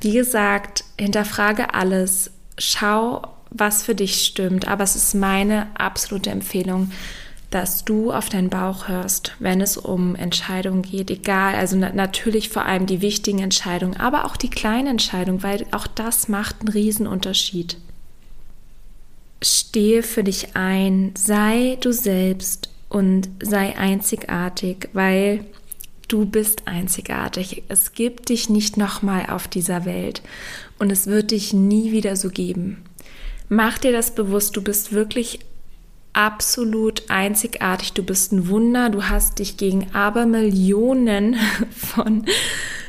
Wie 0.00 0.12
gesagt, 0.12 0.84
hinterfrage 0.98 1.74
alles. 1.74 2.32
Schau, 2.58 3.33
was 3.54 3.84
für 3.84 3.94
dich 3.94 4.22
stimmt. 4.22 4.68
Aber 4.68 4.84
es 4.84 4.96
ist 4.96 5.14
meine 5.14 5.68
absolute 5.74 6.30
Empfehlung, 6.30 6.90
dass 7.50 7.84
du 7.84 8.12
auf 8.12 8.28
deinen 8.28 8.50
Bauch 8.50 8.88
hörst, 8.88 9.32
wenn 9.38 9.60
es 9.60 9.76
um 9.76 10.16
Entscheidungen 10.16 10.82
geht, 10.82 11.08
egal, 11.08 11.54
also 11.54 11.76
na 11.76 11.92
natürlich 11.92 12.48
vor 12.48 12.64
allem 12.64 12.86
die 12.86 13.00
wichtigen 13.00 13.38
Entscheidungen, 13.38 13.96
aber 13.96 14.24
auch 14.24 14.36
die 14.36 14.50
kleinen 14.50 14.88
Entscheidungen, 14.88 15.44
weil 15.44 15.64
auch 15.70 15.86
das 15.86 16.28
macht 16.28 16.56
einen 16.60 16.68
Riesenunterschied. 16.68 17.76
Stehe 19.40 20.02
für 20.02 20.24
dich 20.24 20.56
ein, 20.56 21.12
sei 21.16 21.78
du 21.80 21.92
selbst 21.92 22.70
und 22.88 23.28
sei 23.40 23.78
einzigartig, 23.78 24.88
weil 24.92 25.44
du 26.08 26.26
bist 26.26 26.66
einzigartig. 26.66 27.62
Es 27.68 27.92
gibt 27.92 28.30
dich 28.30 28.48
nicht 28.48 28.76
nochmal 28.76 29.26
auf 29.30 29.46
dieser 29.46 29.84
Welt 29.84 30.22
und 30.80 30.90
es 30.90 31.06
wird 31.06 31.30
dich 31.30 31.52
nie 31.52 31.92
wieder 31.92 32.16
so 32.16 32.30
geben. 32.30 32.82
Mach 33.48 33.78
dir 33.78 33.92
das 33.92 34.14
bewusst, 34.14 34.56
du 34.56 34.62
bist 34.62 34.92
wirklich 34.92 35.40
absolut 36.14 37.10
einzigartig. 37.10 37.92
Du 37.92 38.02
bist 38.02 38.32
ein 38.32 38.48
Wunder. 38.48 38.88
Du 38.88 39.04
hast 39.04 39.38
dich 39.38 39.58
gegen 39.58 39.92
Abermillionen 39.92 41.36
von 41.70 42.24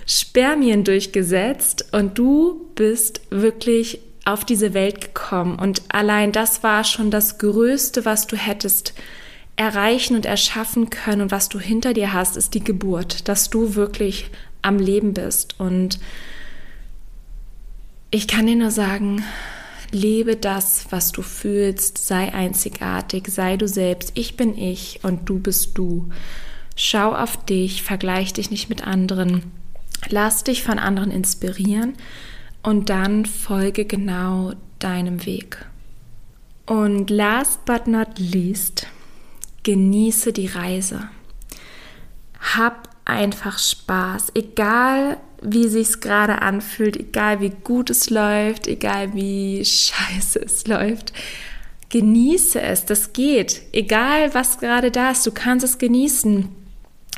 Spermien 0.05 0.83
durchgesetzt 0.83 1.87
und 1.91 2.17
du 2.17 2.67
bist 2.75 3.21
wirklich 3.31 3.99
auf 4.23 4.45
diese 4.45 4.73
Welt 4.73 5.01
gekommen. 5.01 5.59
Und 5.59 5.83
allein 5.89 6.31
das 6.31 6.63
war 6.63 6.83
schon 6.83 7.11
das 7.11 7.37
Größte, 7.37 8.05
was 8.05 8.27
du 8.27 8.35
hättest 8.35 8.93
erreichen 9.55 10.15
und 10.15 10.25
erschaffen 10.25 10.89
können 10.89 11.21
und 11.21 11.31
was 11.31 11.49
du 11.49 11.59
hinter 11.59 11.93
dir 11.93 12.13
hast, 12.13 12.35
ist 12.35 12.53
die 12.53 12.63
Geburt, 12.63 13.27
dass 13.27 13.49
du 13.49 13.75
wirklich 13.75 14.29
am 14.61 14.79
Leben 14.79 15.13
bist. 15.13 15.59
Und 15.59 15.99
ich 18.11 18.27
kann 18.27 18.47
dir 18.47 18.55
nur 18.55 18.71
sagen, 18.71 19.23
Lebe 19.95 20.35
das, 20.35 20.87
was 20.89 21.13
du 21.13 21.21
fühlst, 21.21 21.97
sei 21.97 22.33
einzigartig, 22.33 23.29
sei 23.29 23.55
du 23.55 23.65
selbst. 23.65 24.11
Ich 24.15 24.35
bin 24.35 24.57
ich 24.57 24.99
und 25.03 25.29
du 25.29 25.39
bist 25.39 25.77
du. 25.77 26.09
Schau 26.75 27.15
auf 27.15 27.45
dich, 27.45 27.81
vergleich 27.81 28.33
dich 28.33 28.51
nicht 28.51 28.67
mit 28.67 28.85
anderen. 28.85 29.51
Lass 30.09 30.43
dich 30.43 30.63
von 30.63 30.79
anderen 30.79 31.11
inspirieren 31.11 31.93
und 32.61 32.89
dann 32.89 33.25
folge 33.25 33.85
genau 33.85 34.51
deinem 34.79 35.25
Weg. 35.25 35.65
Und 36.65 37.09
last 37.09 37.63
but 37.63 37.87
not 37.87 38.19
least, 38.19 38.87
genieße 39.63 40.33
die 40.33 40.47
Reise. 40.47 41.07
Hab 42.41 42.89
einfach 43.05 43.59
Spaß, 43.59 44.33
egal 44.35 45.17
wie 45.45 45.67
sich's 45.67 45.99
gerade 45.99 46.41
anfühlt, 46.41 46.97
egal 46.97 47.41
wie 47.41 47.51
gut 47.63 47.89
es 47.89 48.09
läuft, 48.09 48.67
egal 48.67 49.13
wie 49.13 49.63
scheiße 49.63 50.39
es 50.39 50.67
läuft. 50.67 51.13
Genieße 51.89 52.61
es, 52.61 52.85
das 52.85 53.13
geht. 53.13 53.61
Egal 53.71 54.33
was 54.33 54.59
gerade 54.59 54.91
da 54.91 55.11
ist, 55.11 55.25
du 55.25 55.31
kannst 55.31 55.63
es 55.63 55.77
genießen. 55.77 56.49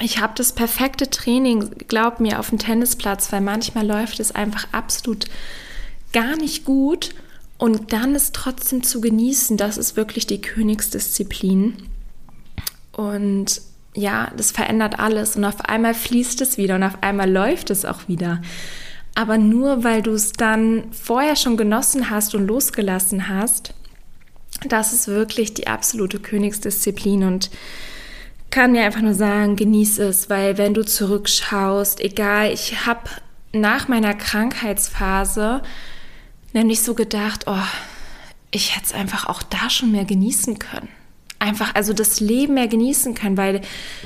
Ich 0.01 0.19
habe 0.21 0.33
das 0.35 0.53
perfekte 0.53 1.09
Training, 1.09 1.71
glaub 1.87 2.19
mir, 2.19 2.39
auf 2.39 2.49
dem 2.49 2.59
Tennisplatz, 2.59 3.31
weil 3.31 3.41
manchmal 3.41 3.87
läuft 3.87 4.19
es 4.19 4.33
einfach 4.33 4.67
absolut 4.71 5.25
gar 6.13 6.35
nicht 6.37 6.65
gut 6.65 7.15
und 7.57 7.91
dann 7.93 8.13
ist 8.13 8.35
trotzdem 8.35 8.83
zu 8.83 9.01
genießen, 9.01 9.57
das 9.57 9.77
ist 9.77 9.95
wirklich 9.95 10.27
die 10.27 10.41
Königsdisziplin. 10.41 11.89
Und 12.91 13.61
ja, 13.97 14.31
das 14.37 14.51
verändert 14.51 14.99
alles 14.99 15.35
und 15.35 15.43
auf 15.43 15.65
einmal 15.65 15.95
fließt 15.95 16.39
es 16.41 16.57
wieder 16.57 16.75
und 16.75 16.83
auf 16.83 17.01
einmal 17.01 17.29
läuft 17.29 17.71
es 17.71 17.83
auch 17.83 18.07
wieder. 18.07 18.41
Aber 19.15 19.39
nur 19.39 19.83
weil 19.83 20.03
du 20.03 20.11
es 20.11 20.33
dann 20.33 20.91
vorher 20.91 21.35
schon 21.35 21.57
genossen 21.57 22.11
hast 22.11 22.35
und 22.35 22.45
losgelassen 22.45 23.27
hast, 23.27 23.73
das 24.69 24.93
ist 24.93 25.07
wirklich 25.07 25.55
die 25.55 25.65
absolute 25.65 26.19
Königsdisziplin 26.19 27.23
und 27.23 27.49
kann 28.51 28.75
dir 28.75 28.83
einfach 28.83 29.01
nur 29.01 29.15
sagen, 29.15 29.55
genieß 29.55 29.97
es, 29.97 30.29
weil 30.29 30.59
wenn 30.59 30.75
du 30.75 30.85
zurückschaust, 30.85 31.99
egal, 31.99 32.51
ich 32.51 32.85
habe 32.85 33.09
nach 33.51 33.87
meiner 33.87 34.13
Krankheitsphase 34.13 35.63
nämlich 36.53 36.83
so 36.83 36.93
gedacht, 36.93 37.45
oh, 37.47 37.57
ich 38.51 38.75
hätte 38.75 38.85
es 38.85 38.93
einfach 38.93 39.27
auch 39.27 39.41
da 39.41 39.71
schon 39.71 39.91
mehr 39.91 40.05
genießen 40.05 40.59
können. 40.59 40.89
Einfach, 41.39 41.75
also 41.75 41.93
das 41.93 42.19
Leben 42.19 42.55
mehr 42.55 42.67
genießen 42.67 43.13
können, 43.13 43.37
weil 43.37 43.61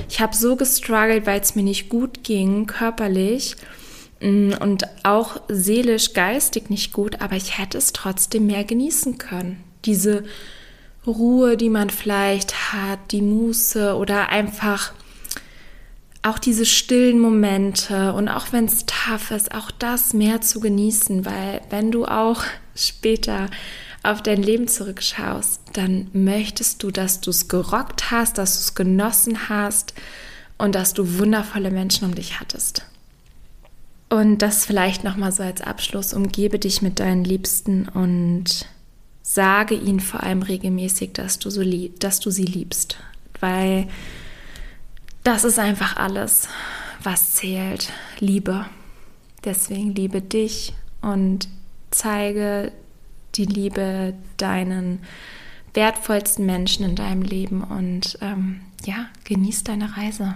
ich 0.08 0.20
habe 0.20 0.36
so 0.36 0.56
gestruggelt, 0.56 1.26
weil 1.26 1.40
es 1.40 1.54
mir 1.54 1.62
nicht 1.62 1.88
gut 1.88 2.24
ging, 2.24 2.66
körperlich 2.66 3.56
mm, 4.20 4.52
und 4.60 4.84
auch 5.02 5.40
seelisch, 5.48 6.12
geistig 6.12 6.68
nicht 6.68 6.92
gut, 6.92 7.20
aber 7.22 7.36
ich 7.36 7.58
hätte 7.58 7.78
es 7.78 7.92
trotzdem 7.92 8.46
mehr 8.46 8.64
genießen 8.64 9.18
können. 9.18 9.64
Diese 9.84 10.24
Ruhe, 11.06 11.56
die 11.56 11.70
man 11.70 11.90
vielleicht 11.90 12.72
hat, 12.72 12.98
die 13.10 13.22
Muße 13.22 13.96
oder 13.96 14.28
einfach 14.28 14.92
auch 16.22 16.38
diese 16.38 16.64
stillen 16.64 17.18
Momente 17.18 18.12
und 18.12 18.28
auch 18.28 18.52
wenn 18.52 18.66
es 18.66 18.86
tough 18.86 19.32
ist, 19.32 19.52
auch 19.54 19.70
das 19.72 20.14
mehr 20.14 20.40
zu 20.40 20.60
genießen, 20.60 21.24
weil 21.24 21.60
wenn 21.70 21.90
du 21.90 22.04
auch 22.04 22.44
später 22.76 23.48
auf 24.02 24.22
dein 24.22 24.42
Leben 24.42 24.68
zurückschaust, 24.68 25.60
dann 25.74 26.08
möchtest 26.12 26.82
du, 26.82 26.90
dass 26.90 27.20
du 27.20 27.30
es 27.30 27.48
gerockt 27.48 28.10
hast, 28.10 28.38
dass 28.38 28.54
du 28.54 28.60
es 28.60 28.74
genossen 28.74 29.48
hast 29.48 29.94
und 30.58 30.74
dass 30.74 30.92
du 30.94 31.18
wundervolle 31.18 31.70
Menschen 31.70 32.06
um 32.06 32.14
dich 32.14 32.40
hattest. 32.40 32.84
Und 34.10 34.38
das 34.38 34.66
vielleicht 34.66 35.04
noch 35.04 35.16
mal 35.16 35.32
so 35.32 35.42
als 35.42 35.62
Abschluss, 35.62 36.12
umgebe 36.12 36.58
dich 36.58 36.82
mit 36.82 37.00
deinen 37.00 37.24
Liebsten 37.24 37.88
und 37.88 38.66
sage 39.22 39.74
ihnen 39.74 40.00
vor 40.00 40.22
allem 40.22 40.42
regelmäßig, 40.42 41.12
dass 41.12 41.38
du 41.38 41.48
so 41.48 41.62
lieb, 41.62 42.00
dass 42.00 42.20
du 42.20 42.30
sie 42.30 42.44
liebst, 42.44 42.98
weil 43.40 43.88
das 45.24 45.44
ist 45.44 45.58
einfach 45.58 45.96
alles, 45.96 46.48
was 47.02 47.34
zählt. 47.34 47.90
Liebe. 48.18 48.66
Deswegen 49.44 49.94
liebe 49.94 50.20
dich 50.20 50.74
und 51.00 51.48
zeige 51.90 52.72
die 53.34 53.46
Liebe 53.46 54.14
deinen 54.36 55.00
wertvollsten 55.74 56.44
Menschen 56.44 56.84
in 56.84 56.96
deinem 56.96 57.22
Leben 57.22 57.62
und 57.64 58.18
ähm, 58.20 58.60
ja, 58.84 59.06
genieß 59.24 59.64
deine 59.64 59.96
Reise. 59.96 60.34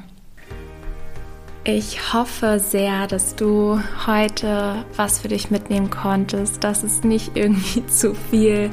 Ich 1.65 2.13
hoffe 2.13 2.61
sehr, 2.61 3.09
dass 3.09 3.35
du 3.35 3.81
heute 4.07 4.85
was 4.95 5.19
für 5.19 5.29
dich 5.29 5.51
mitnehmen 5.51 5.91
konntest, 5.91 6.63
dass 6.63 6.85
es 6.85 7.03
nicht 7.03 7.33
irgendwie 7.35 7.85
zu 7.89 8.15
viel 8.15 8.71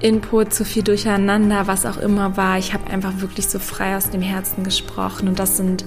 Input, 0.00 0.52
zu 0.52 0.64
viel 0.64 0.82
Durcheinander, 0.82 1.66
was 1.66 1.86
auch 1.86 1.98
immer 1.98 2.36
war. 2.36 2.58
Ich 2.58 2.74
habe 2.74 2.90
einfach 2.90 3.20
wirklich 3.20 3.48
so 3.48 3.58
frei 3.58 3.96
aus 3.96 4.10
dem 4.10 4.22
Herzen 4.22 4.64
gesprochen 4.64 5.28
und 5.28 5.38
das 5.38 5.56
sind 5.56 5.84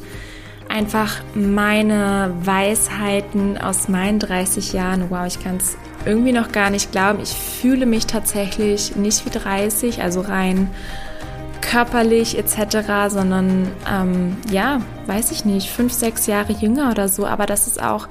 einfach 0.68 1.18
meine 1.34 2.36
Weisheiten 2.44 3.58
aus 3.58 3.88
meinen 3.88 4.20
30 4.20 4.74
Jahren. 4.74 5.10
Wow, 5.10 5.26
ich 5.26 5.44
kann 5.44 5.58
es 5.58 5.78
irgendwie 6.06 6.32
noch 6.32 6.52
gar 6.52 6.70
nicht 6.70 6.92
glauben. 6.92 7.20
Ich 7.22 7.34
fühle 7.34 7.86
mich 7.86 8.06
tatsächlich 8.08 8.96
nicht 8.96 9.26
wie 9.26 9.30
30, 9.30 10.02
also 10.02 10.22
rein 10.22 10.70
körperlich 11.62 12.38
etc., 12.38 13.10
sondern 13.10 13.68
ähm, 13.90 14.38
ja, 14.50 14.82
weiß 15.06 15.32
ich 15.32 15.46
nicht, 15.46 15.70
fünf, 15.70 15.94
sechs 15.94 16.26
Jahre 16.26 16.54
jünger 16.54 16.92
oder 16.92 17.08
so. 17.10 17.26
Aber 17.26 17.46
das 17.46 17.68
ist 17.68 17.82
auch 17.82 18.08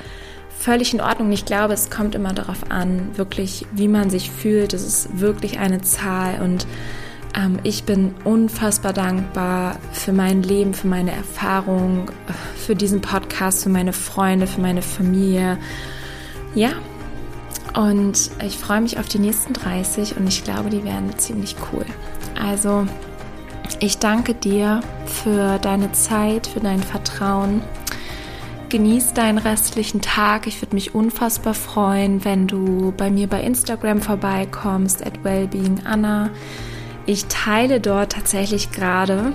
völlig 0.59 0.95
in 0.95 1.01
Ordnung. 1.01 1.33
Ich 1.33 1.45
glaube, 1.45 1.75
es 1.75 1.91
kommt 1.91 2.15
immer 2.15 2.33
darauf 2.33 2.71
an, 2.71 3.11
wirklich, 3.17 3.67
wie 3.73 3.89
man 3.89 4.11
sich 4.11 4.31
fühlt. 4.31 4.75
Es 4.75 4.85
ist 4.85 5.21
wirklich 5.21 5.59
eine 5.59 5.81
Zahl 5.81 6.41
und 6.43 6.67
ähm, 7.37 7.59
ich 7.63 7.85
bin 7.85 8.15
unfassbar 8.25 8.93
dankbar 8.93 9.77
für 9.93 10.13
mein 10.13 10.43
Leben, 10.43 10.75
für 10.75 10.89
meine 10.89 11.13
Erfahrung, 11.13 12.11
für 12.57 12.75
diesen 12.75 13.01
Podcast, 13.01 13.63
für 13.63 13.71
meine 13.71 13.93
Freunde, 13.93 14.47
für 14.47 14.61
meine 14.61 14.83
Familie. 14.83 15.59
Ja, 16.55 16.71
und 17.79 18.33
ich 18.45 18.59
freue 18.59 18.81
mich 18.81 18.99
auf 18.99 19.07
die 19.07 19.21
nächsten 19.21 19.53
30 19.53 20.17
und 20.17 20.27
ich 20.27 20.43
glaube, 20.43 20.69
die 20.69 20.83
werden 20.83 21.17
ziemlich 21.17 21.55
cool. 21.73 21.87
Also, 22.37 22.89
ich 23.79 23.99
danke 23.99 24.35
dir 24.35 24.81
für 25.07 25.59
deine 25.59 25.93
Zeit, 25.93 26.49
für 26.49 26.59
dein 26.59 26.83
Vertrauen. 26.83 27.63
Genieß 28.69 29.13
deinen 29.13 29.39
restlichen 29.39 30.01
Tag. 30.01 30.49
Ich 30.49 30.61
würde 30.61 30.75
mich 30.75 30.97
unfassbar 30.97 31.55
freuen, 31.55 32.25
wenn 32.25 32.49
du 32.49 32.93
bei 32.97 33.11
mir 33.11 33.29
bei 33.29 33.43
Instagram 33.43 34.03
vorbeikommst, 34.03 35.07
at 35.07 35.23
wellbeinganna. 35.23 36.31
Ich 37.07 37.27
teile 37.27 37.79
dort 37.79 38.11
tatsächlich 38.11 38.73
gerade 38.73 39.33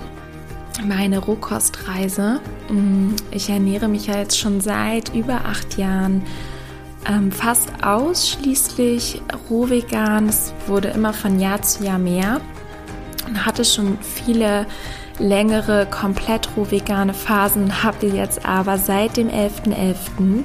meine 0.86 1.18
Rohkostreise. 1.18 2.40
Mm, 2.68 3.14
ich 3.30 3.48
ernähre 3.48 3.88
mich 3.88 4.08
ja 4.08 4.18
jetzt 4.18 4.38
schon 4.38 4.60
seit 4.60 5.14
über 5.14 5.46
acht 5.46 5.78
Jahren 5.78 6.22
ähm, 7.08 7.32
fast 7.32 7.68
ausschließlich 7.82 9.22
rohvegan. 9.50 10.28
Es 10.28 10.52
wurde 10.66 10.88
immer 10.88 11.12
von 11.12 11.38
Jahr 11.38 11.62
zu 11.62 11.84
Jahr 11.84 11.98
mehr 11.98 12.40
und 13.26 13.44
hatte 13.46 13.64
schon 13.64 13.98
viele 14.00 14.66
längere, 15.18 15.86
komplett 15.86 16.48
rohvegane 16.56 17.14
Phasen, 17.14 17.82
habe 17.82 18.06
jetzt 18.06 18.44
aber 18.44 18.78
seit 18.78 19.16
dem 19.16 19.28
11.11. 19.28 19.96
.11. 20.18 20.44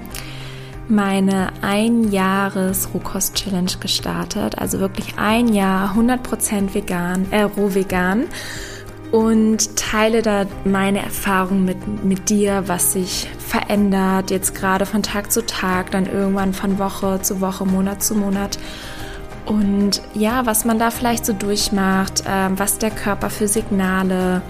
meine 0.88 1.50
ein 1.62 2.12
Jahres 2.12 2.90
Rohkost-Challenge 2.94 3.72
gestartet. 3.80 4.58
Also 4.60 4.80
wirklich 4.80 5.18
ein 5.18 5.48
Jahr 5.48 5.96
100% 5.96 6.74
vegan, 6.74 7.32
äh, 7.32 7.42
roh 7.42 7.74
vegan 7.74 8.26
und 9.12 9.76
teile 9.76 10.22
da 10.22 10.46
meine 10.66 11.02
Erfahrungen 11.02 11.66
mit, 11.66 12.04
mit 12.04 12.30
dir, 12.30 12.64
was 12.68 12.94
sich 12.94 13.28
verändert, 13.50 14.32
jetzt 14.32 14.54
gerade 14.56 14.86
von 14.86 15.04
Tag 15.04 15.32
zu 15.32 15.46
Tag, 15.46 15.92
dann 15.92 16.06
irgendwann 16.06 16.54
von 16.54 16.78
Woche 16.78 17.22
zu 17.22 17.42
Woche, 17.42 17.66
Monat 17.66 18.04
zu 18.04 18.16
Monat. 18.16 18.60
Und 19.46 20.02
ja, 20.14 20.46
was 20.46 20.64
man 20.64 20.78
da 20.78 20.92
vielleicht 20.92 21.26
so 21.26 21.34
durchmacht, 21.34 22.22
äh, 22.26 22.50
was 22.56 22.78
der 22.78 22.92
Körper 22.92 23.32
für 23.32 23.48
Signale 23.48 24.44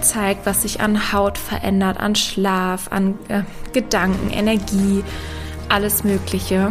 zeigt, 0.00 0.46
was 0.46 0.62
sich 0.62 0.80
an 0.80 1.12
Haut 1.12 1.36
verändert, 1.36 1.98
an 1.98 2.14
Schlaf, 2.14 2.86
an 2.90 3.18
äh, 3.28 3.42
Gedanken, 3.72 4.30
Energie, 4.30 5.02
alles 5.68 6.04
Mögliche. 6.04 6.70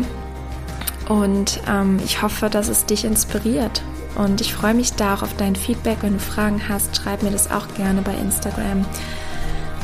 Und 1.09 1.59
ähm, 1.69 1.99
ich 2.05 2.21
hoffe, 2.21 2.49
dass 2.49 2.69
es 2.69 2.85
dich 2.85 3.03
inspiriert. 3.03 3.81
Und 4.15 4.39
ich 4.39 4.53
freue 4.53 4.73
mich 4.73 4.93
da 4.93 5.15
auch 5.15 5.23
auf 5.23 5.35
dein 5.35 5.57
Feedback. 5.57 5.97
Wenn 6.01 6.13
du 6.13 6.19
Fragen 6.19 6.61
hast, 6.69 6.95
schreib 6.95 7.21
mir 7.21 7.31
das 7.31 7.51
auch 7.51 7.67
gerne 7.75 8.01
bei 8.01 8.13
Instagram. 8.13 8.85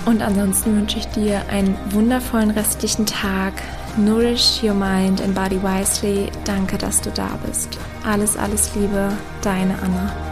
Und 0.05 0.21
ansonsten 0.21 0.75
wünsche 0.75 0.97
ich 0.97 1.07
dir 1.07 1.41
einen 1.49 1.77
wundervollen 1.91 2.51
restlichen 2.51 3.05
Tag. 3.05 3.53
Nourish 3.97 4.63
your 4.63 4.73
mind 4.73 5.21
and 5.21 5.35
body 5.35 5.61
wisely. 5.61 6.31
Danke, 6.43 6.77
dass 6.77 7.01
du 7.01 7.11
da 7.11 7.29
bist. 7.45 7.77
Alles, 8.03 8.37
alles 8.37 8.73
Liebe, 8.75 9.11
deine 9.41 9.75
Anna. 9.83 10.30